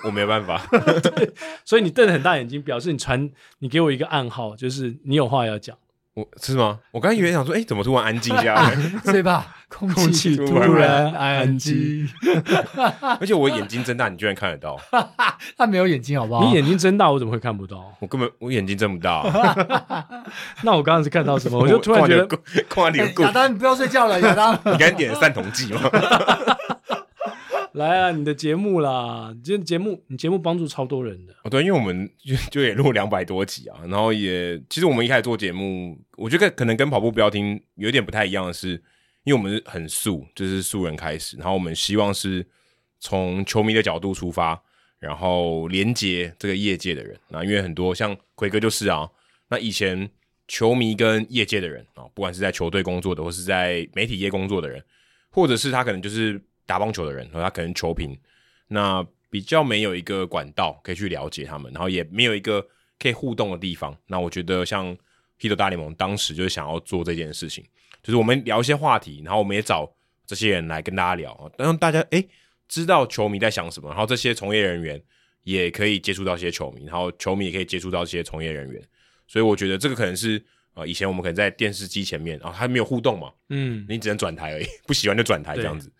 [0.03, 0.61] 我没有办法，
[1.15, 1.31] 对，
[1.63, 5.77] 所以你瞪着很大眼睛，表示你传，你给我一个暗号，就是你有话要讲。
[6.13, 6.79] 我是吗？
[6.91, 8.75] 我刚才以为想说，哎、欸，怎么突然安静下来？
[9.05, 9.56] 对吧？
[9.69, 12.07] 空气突然安静，
[13.19, 14.79] 而且我眼睛睁大，你居然看得到？
[15.57, 16.45] 他没有眼睛，好不好？
[16.45, 17.93] 你眼睛睁大，我怎么会看不到？
[17.99, 19.23] 我根本我眼睛睁不大。
[20.63, 21.59] 那我刚刚是看到什么？
[21.59, 22.39] 我就突然觉得，
[23.23, 25.81] 亚当，你不要睡觉了，亚当，你赶紧点散瞳剂吗？
[27.73, 29.31] 来啊，你的节目啦！
[29.43, 31.49] 今天节目，你节目帮助超多人的哦。
[31.49, 38.81] 对，因为我们就就也录两百多集啊，然后也其实我们一开始做节目，我觉得可能跟跑步不要听有点不太一样的是，
[39.27, 42.45] 因为我们很素，就是素人开始，然后我们希望是
[43.01, 44.57] 从球迷的角度出发，
[44.99, 47.19] 然后连接这个业界的人。
[47.27, 49.09] 那因为很多像奎哥就是啊，
[49.49, 50.09] 那以前
[50.47, 54.81] 球迷跟业界的人啊，不管是在球队工作的，或是在媒体业工作的人，
[55.29, 56.41] 或者是他可能就是。
[56.69, 58.13] 打棒球的人，他可能球评，
[58.67, 62.61] 那比较没有一个管道可以去了解他们，然后也没有一个
[62.99, 63.97] 可以互动的地方。
[64.05, 64.93] 那我觉得像
[65.39, 67.63] Hito 大联盟当时就是想要做这件事情，
[68.07, 69.93] 就是我们聊一些话题，然后我们也找
[70.25, 72.25] 这些人来跟大家聊，让大家诶
[72.69, 75.01] 知道球迷在想什么，然后这些从业人员
[75.43, 78.81] 也可以接触到一些球迷，然后球迷也可以接触到一些从业人员。
[79.27, 80.41] 所以我觉得这个可能是
[80.73, 85.91] 呃，以前我们可能在电视机前面啊，还没有互动嘛，嗯，你只能转台而已，不喜欢就转台这样子。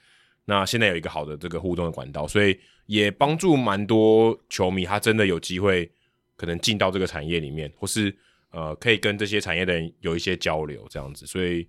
[0.46, 5.92] 那现在有一个好的这个互动的管道，所以也帮助蛮多球迷，他真的有机会
[6.38, 8.16] 可能进到这个产业里面，或是
[8.52, 11.26] 呃，可以跟这些产业的人有一些交流这样子。
[11.28, 11.68] 所以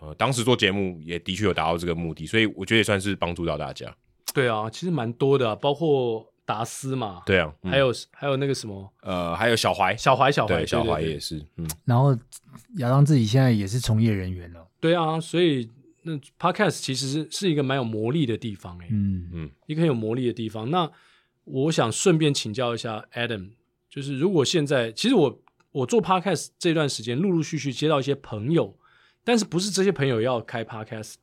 [0.00, 3.94] 呃，当时做节目也的确有达到这个目的，所以我觉得也算是帮助到大家。
[4.34, 6.26] 对啊，其实蛮多的啊，包括。
[6.46, 11.70] 达斯嘛，对啊，还有还有那个什么，呃，还有小怀，小怀，小怀，小怀也是，嗯。
[11.84, 12.12] 然后
[12.78, 15.70] 亚当自己现在也是从业人员了，对啊，所以
[16.02, 20.68] 那 Podcast 其实是是一个蛮有魔力的地方，哎，嗯嗯，一个很有魔力的地方。
[20.72, 20.90] 那
[21.44, 23.50] 我想顺便请教一下 Adam，
[23.88, 25.40] 就是如果现在其实我
[25.70, 28.76] 我做 Podcast 这段时间，陆陆续续接到一些朋友，
[29.24, 31.14] 但是不是这些朋友要开 Podcast，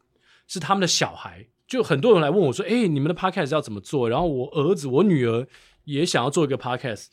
[0.47, 1.47] 是他们的小孩。
[1.67, 5.45] 就很多人来问我说：“哎、欸，你们的 podcast 要怎么做？”然后我儿子、我女儿
[5.83, 7.07] 也想要做一个 podcast。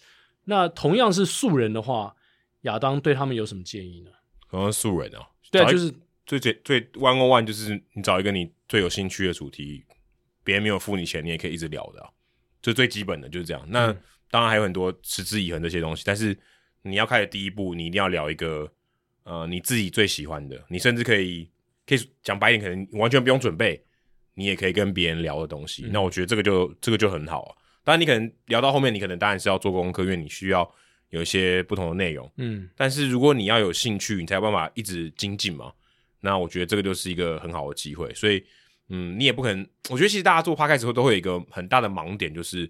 [0.44, 2.14] 那同样是素人的话，
[2.60, 4.12] 亚当对他们有什么建议呢？
[4.48, 5.92] 同样素人哦，对啊，就是
[6.24, 9.84] 最最最 one on one，就是你找一个你最有兴趣的主题，
[10.44, 12.10] 别人没有付你钱，你也可以一直聊的，
[12.62, 13.60] 就最基本的就是这样。
[13.68, 16.38] 那、嗯、当然还有很多持之以恒这些东西，但是
[16.82, 18.70] 你要开始第一步，你一定要聊一个
[19.24, 21.50] 呃你自己最喜欢的，你甚至可以
[21.86, 23.84] 可以讲白一点，可能完全不用准备。
[24.36, 27.54] 你也可以跟别人聊的东西，嗯、那我觉得这个就这个就很好啊。
[27.84, 30.68] 当然，你可能聊到后面，你可能当然是要做功课，因为你需要
[31.10, 32.28] 有一些不同的内容。
[32.38, 35.72] 嗯，但是如果你要有兴趣，你才有办法一直精进嘛。
[36.18, 38.12] 那我觉得这个就是一个很好的机会。
[38.12, 38.44] 所以，
[38.88, 39.64] 嗯，你也不可能。
[39.88, 42.68] 我觉得其实大家做 Podcast 时候都会有一个很大的盲点，就是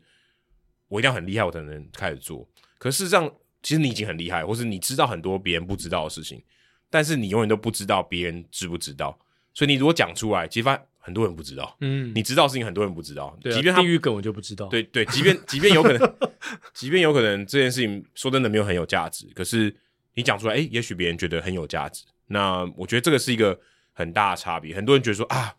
[0.88, 2.46] 我一定要很厉害，我才能开始做。
[2.76, 3.34] 可事实上，
[3.64, 6.40] 其实你已经很厉害，或是你知道很多别人不知道的事情，
[6.88, 9.18] 但是你永远都不知道别人知不知道。
[9.52, 16.14] 所以你如果讲出来，其实发很多人不知道，嗯，你知道的事情很多人不知道，对啊、即便他地狱梗我就不知道，对对，即便即便有可能，
[16.72, 19.74] 即便有可能这件事情说真的没有很有价值，可是
[20.14, 22.04] 你讲出来，诶、欸，也许别人觉得很有价值。
[22.26, 23.58] 那我觉得这个是一个
[23.92, 24.74] 很大的差别。
[24.74, 25.54] 很多人觉得说啊，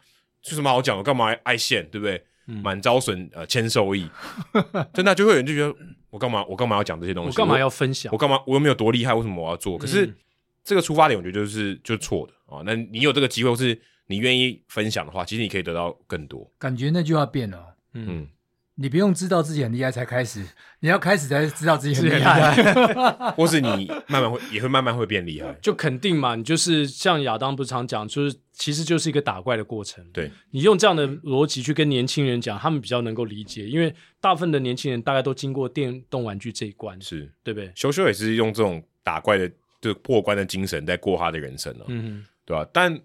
[0.50, 1.04] 有什么好讲的？
[1.04, 2.24] 干嘛爱现，对不对？
[2.46, 4.10] 满、嗯、招损，呃，谦受益，
[4.94, 5.76] 真的就会有人就觉得
[6.10, 7.30] 我干嘛我干嘛要讲这些东西？
[7.30, 8.12] 我干嘛要分享？
[8.14, 9.14] 我干嘛我又没有多厉害？
[9.14, 9.78] 为什么我要做？
[9.78, 10.16] 可是、嗯、
[10.64, 12.62] 这个出发点，我觉得就是就是错的啊。
[12.66, 13.80] 那你有这个机会是。
[14.08, 16.48] 你愿意分享的话，其实你可以得到更多。
[16.60, 18.28] 感觉那句话变了，嗯，
[18.76, 20.44] 你不用知道自己很厉害才开始，
[20.82, 22.54] 你要开始才知道自己很厉害，
[23.36, 25.56] 或是你慢慢会也会慢慢会变厉害。
[25.62, 30.06] 就肯定嘛，你就是像亚当不是常讲，就是其实就是一个打怪的过程。
[30.12, 37.72] 对，你用这样的逻辑去跟年轻人讲，他们比较能够理解，因为大部分的年轻人大概都经过电动玩具这一关，是对不对？
[37.76, 39.50] 修修也是用这种打怪的
[39.80, 42.68] 这个破关的精神在过他的人生了，嗯，对吧、啊？
[42.74, 43.00] 但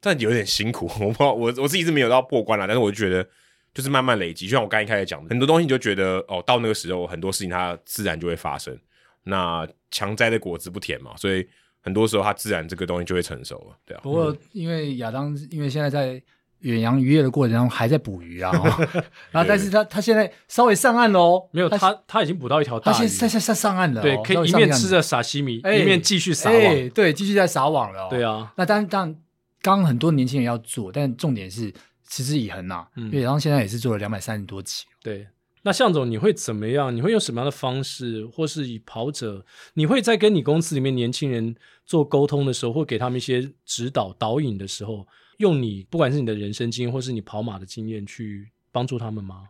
[0.00, 3.26] 但有点辛苦， 我不知道，我我自己是没有到破关了，但是我就觉得
[3.74, 8.78] 就是慢慢累积，就像我刚一开始讲的，很多东西你就觉得哦，到那个时候很多事情它自然就会发生。
[9.24, 11.44] 那强摘的果子不甜嘛，所以
[11.80, 14.00] 很多时候它自然这个东西就会成熟了，对啊。
[14.02, 16.22] 不过因为亚当因为现在在
[16.60, 18.52] 远洋渔业的过程中还在捕鱼啊，
[19.32, 28.52] 然后但是他他现在稍微上岸喽，没有他他已经捕到一条大鱼，他现在在上岸了，对，可以一面吃着撒西米，一面继续撒网，对，继续在撒网了，对啊。
[28.56, 29.06] 那当然当。
[29.06, 29.16] 然
[29.64, 31.72] 刚很多年轻人要做，但重点是
[32.14, 32.88] 持之以恒呐、啊。
[32.96, 34.84] 嗯，因为然后现在也是做了两百三十多集。
[35.02, 35.26] 对，
[35.62, 36.94] 那向总你会怎么样？
[36.94, 39.44] 你会用什么样的方式，或是以跑者，
[39.74, 45.06] 你会在跟你公司里面年轻人做沟通的时候，或给他们一些指导导引的时候，
[45.38, 49.48] 用你不管是你的人生经验，或是你跑马的经验去帮助他们吗？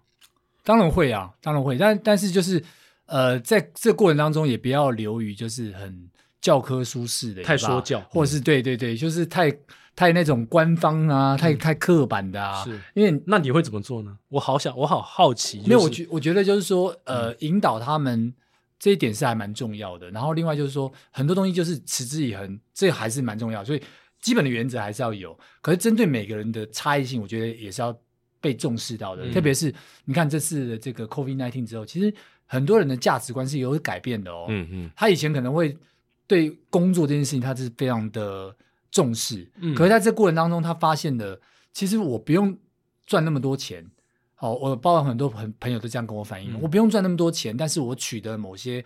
[0.63, 1.77] 当然会啊，当然会。
[1.77, 2.63] 但但是就是
[3.07, 6.09] 呃，在这过程当中，也不要流于就是很
[6.41, 9.55] 教科书式的太说教，或者是对对对，就是太。
[9.97, 14.19] 太那种官方啊，太太刻板的啊，是因为那你会怎么做呢？
[14.29, 15.59] 我好想，我好好奇。
[15.61, 18.35] 因为我觉我觉得就是说，呃，嗯、引导他们
[18.77, 20.11] 这一点是还蛮重要的。
[20.11, 23.65] 然后另外就是说，很多东西就是持之以恒，这还是蛮重要。
[23.65, 23.81] 所以
[24.21, 25.39] 基本的原则还是要有。
[25.63, 27.97] 可是针对每个人的差异性，我觉得也是要
[28.41, 29.25] 被重视到的。
[29.27, 29.73] 嗯、特别是
[30.07, 32.13] 你看这次的这个 COVID nineteen 之后，其实
[32.47, 34.47] 很多人的价值观是有改变的哦。
[34.49, 35.79] 嗯嗯，他以前可能会
[36.27, 38.53] 对工作这件事情，他是非常的。
[38.95, 41.41] 重视，可是在这过程当中，他发现了，
[41.73, 42.57] 其实我不用
[43.05, 43.85] 赚那么多钱。
[44.37, 48.85] 好，我包括很多朋朋友都这样跟我反映，嗯、我不用赚那么多钱，但是我取得某些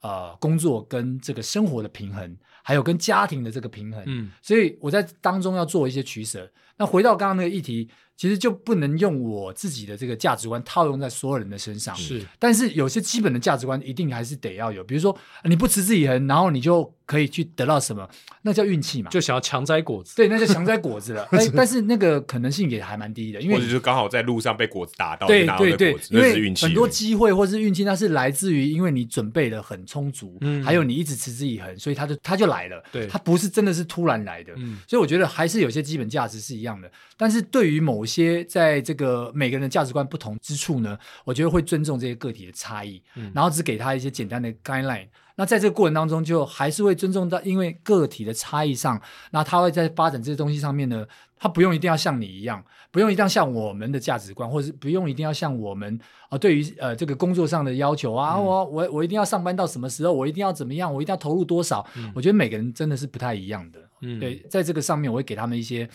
[0.00, 4.00] 呃工作跟这个生活的平衡，还有跟家庭的这个平衡。
[4.06, 6.48] 嗯，所以我在当中要做一些取舍。
[6.76, 11.92] 那回到刚刚那个议题，其实就不能用我自己的这个价值观套用在所有人的身上。
[11.96, 18.06] 是，但是有些基本的价值观一定还是得要有，比如说你不持之以恒，然后你就可以去得到什么，
[18.42, 20.14] 那叫运气嘛，就想要强摘果子。
[20.14, 21.26] 对，那就强摘果子了。
[21.32, 26.54] 哎，但是那个可能性也还蛮低的，因为或者就刚好在路上被果子打到，对对对。
[26.54, 32.84] 很多机会或是运气，那是来自于因为你准备的很充足，嗯，还有你一直持之以恒，所以他就他就来了。
[32.92, 34.52] 对，他不是真的是突然来的。
[34.56, 36.90] 嗯，所以我觉得还是有些基本价值是一样的。
[37.16, 45.06] 但是对于某些在这个每个人的价值观不同之处呢，我觉得会尊重这些个体的差异，嗯，然后只给他一些简单的 guideline。
[45.38, 52.60] 那在这个过程当中，就还是会尊重到，因为个体的差异上，那他会在发展这些东西上面呢，他不用一定要像你一样，
[52.90, 55.96] 不用一定要像我们的价值观，或者是不用一定要像我们
[56.28, 63.78] 啊，对于呃这个工作上的要求啊，嗯、我我我一定要上班到什么时候，我一定要怎么样，我一定要投入多少，嗯、我觉得每个人真的是不太一样的。
[64.00, 65.88] 嗯，对，在这个上面，我会给他们一些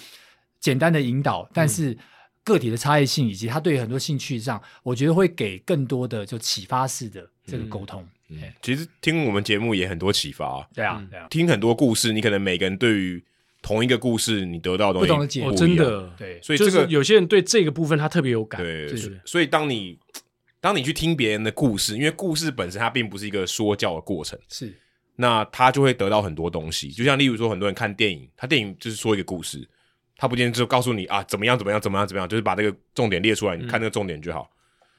[0.61, 1.97] 简单的引导，但是
[2.45, 8.01] 个体的差异性以及他对于很多兴趣上，我觉得会给更多的就启发式的这个沟通。
[8.01, 8.09] 嗯
[8.61, 13.23] 其实听我们节目也很多启发，对啊，对啊，听很多故事，你可能每个人对于
[13.61, 18.87] 同一个故事，你得到的东西不同的解读，真的，对，所以这个有些人对这个部分他特别有感，对，
[19.23, 19.99] 所以当你
[20.59, 24.73] 当你去听别人的故事，因为故事本身它并不是一个说教的过程，是，
[25.15, 29.67] 那他就会得到很多东西，就像例如说，很多人看电影，他电影就是说一个故事，
[30.17, 34.49] 他不见就告诉你啊怎么样怎么样怎么样怎么样，就是把这个重点列出来，你看那个重点就好，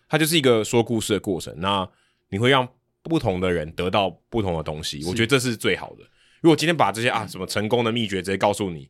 [0.09, 1.89] 它就是一个说故事的过程，那
[2.29, 2.69] 你会让。
[3.05, 6.05] 不同的人得到不同的东西，我觉得这是最好的。
[6.41, 8.89] 如果今天把这些啊什么成功的秘诀直接告诉你，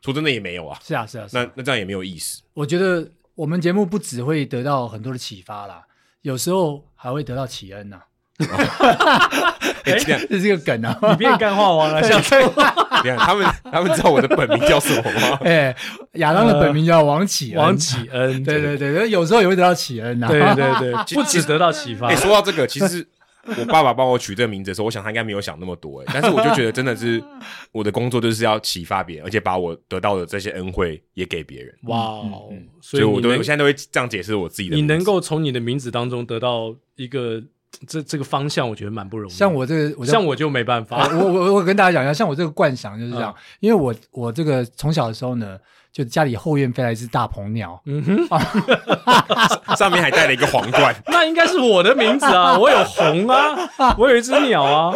[0.00, 0.78] 说真的也没有啊。
[0.82, 2.42] 是啊，是啊，是啊，那那这样也没有意思。
[2.54, 5.84] 我觉得我们节目不只会得到很多的启发啦，
[6.22, 8.00] 有时候还会得到启恩呐。
[9.84, 10.98] 哎，这样 这是个梗啊！
[11.10, 12.52] 你变干话王了， 像这样。
[13.02, 15.38] 你看他们，他们知道我的本名叫什么吗？
[15.42, 15.74] 哎，
[16.14, 17.62] 亚当的本名叫王启恩。
[17.62, 20.28] 王启恩，对对对，有时候也会得到启恩呐。
[20.28, 22.08] 对对对，不只得到启发。
[22.08, 23.06] 哎，说到这个，其实。
[23.58, 27.22] 我爸爸帮我取这个名字的时候，我想他应该没有想那么多诶，但是我就觉得真的是
[27.72, 31.74] 我的工作就是要启发别人，而且把我得到的这些恩惠也给别人。
[31.84, 32.20] 哇，
[32.80, 34.76] 所以我都我现在都会这样解释我自己的。
[34.76, 37.42] 你能够从你的名字当中得到一个
[37.86, 39.34] 这这个方向，我觉得蛮不容易。
[39.34, 41.08] 像我这个，像我就没办法。
[41.08, 45.58] 我我我跟大家讲一下，像我这个惯想就是这样，因为我我这个从小的时候呢。
[45.96, 48.28] 就家里后院飞来一只大鹏鸟，嗯哼，
[49.76, 54.94] 上面还带了一个皇冠， 那应该是我的名字啊， 我有红啊，我有一只鸟啊，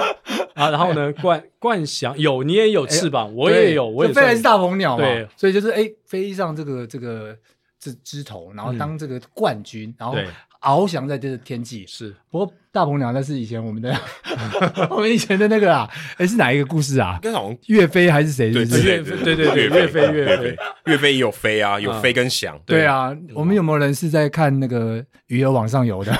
[0.52, 7.34] 啊，然后呢，冠冠翔有，你也有翅膀，我也有，我也飞来一只大鹏鸟嘛，对，所以就是哎，飞上这个这个
[7.78, 10.14] 这枝头，然后当这个冠军，然后。
[10.60, 13.96] 翱翔在这个天际是，不过大鹏鸟那是以前我们的，
[14.90, 15.88] 我们以前的那个啊，
[16.18, 17.18] 哎是哪一个故事啊？
[17.22, 18.52] 跟好像岳飞还是谁？
[18.52, 22.60] 对对对对对，岳飞岳飞岳飞也有飞啊，有飞跟翔。
[22.66, 26.12] 对啊，我们有没有人是在看那个鱼儿往上游的？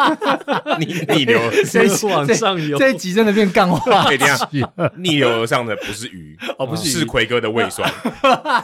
[0.80, 2.78] 逆逆流 谁往上游？
[2.78, 4.10] 这一集真的变干话。
[4.10, 4.38] 这样，
[4.96, 7.88] 逆流而上的不是鱼哦，不是是奎哥的胃酸。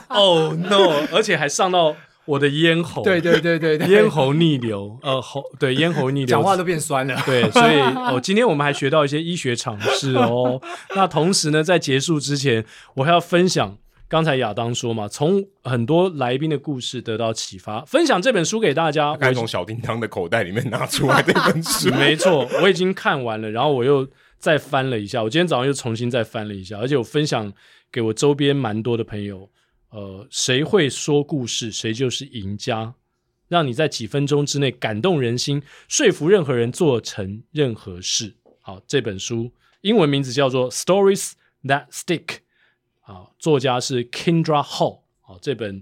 [0.09, 1.07] Oh no！
[1.13, 1.95] 而且还上到。
[2.27, 7.21] 我的咽喉，对对对对，咽喉逆流，呃，喉对咽喉逆流，讲话都变酸了。
[7.27, 10.61] 对，所以哦，今天我们还学到一些医学常识哦。
[10.95, 12.65] 那同时呢，在结束之前，
[12.95, 13.77] 我还要分享
[14.09, 19.17] 刚才亚当说嘛，从很多来宾的故事得到启发，分享这本书给大家。
[19.17, 24.07] 刚从小叮当的口袋里面拿出来这本书， 没错，我已经看完了，然后我又
[24.39, 27.53] 再翻了一下，我今天早上又重新再翻了一下，而且我分享
[27.91, 29.49] 给我周边蛮多的朋友。
[29.91, 32.95] 呃，谁会说故事，谁就是赢家。
[33.49, 38.37] 让你在几分钟之内感动人心，说服任何人做成任何事。
[38.61, 41.33] 好，这本书英文名字叫做《Stories
[41.65, 42.27] That Stick》。
[43.01, 45.01] 好，作家是 Kendra Hall。
[45.21, 45.79] 好，这本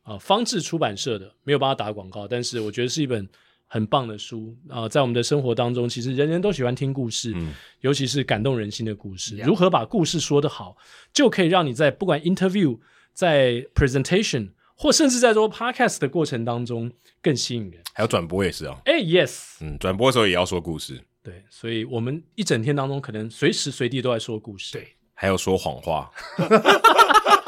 [0.00, 3.28] 啊、呃、方志出版社的，没有帮他打广告，但是我觉得是一本
[3.66, 4.88] 很棒的书啊、呃。
[4.88, 9.36] 在我们的生活当中，其实人人都喜欢听故事，嗯、尤其是感动人心的故事。
[9.36, 10.74] 如何把故事说得好，
[11.12, 12.78] 就可以让你在不管 interview。
[13.12, 16.90] 在 presentation 或甚至在做 podcast 的过程当中
[17.20, 18.80] 更吸引人，还有转播也是啊。
[18.84, 21.00] 哎，yes，嗯，转播的时候也要说故事。
[21.22, 24.72] 对，所以我们一整天当中可能随时随地都在说故事。
[24.72, 26.10] 对，还有说谎话。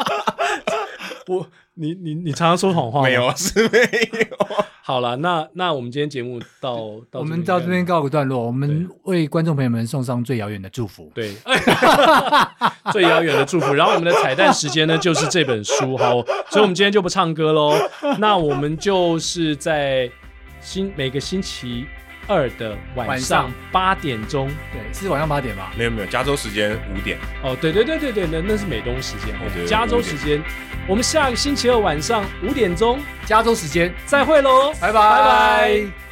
[1.29, 3.03] 我，你你你常常说谎话？
[3.03, 4.47] 没有，是没有。
[4.85, 11.11] 好了，那那我们今天节目到到我们到这边告个段落，我们为观众朋友们送上最遥远的祝福。
[11.15, 11.33] 对，
[12.93, 13.73] 最遥远的祝福。
[13.73, 15.97] 然后我们的彩蛋时间呢，就是这本书。
[15.97, 16.21] 好，
[16.51, 17.79] 所以我们今天就不唱歌喽。
[18.19, 20.11] 那我们就是在
[20.61, 21.87] 星每个星期
[22.27, 25.73] 二的晚上八点钟，对，是晚上八点吧？
[25.77, 27.19] 没有没有，加州时间五点。
[27.43, 29.35] 哦，对对对对对，那那是美东时间，
[29.67, 30.43] 加州时间。
[30.89, 36.12] 我们下个星期二晚上五点钟，加州时间，再会喽，拜拜拜拜。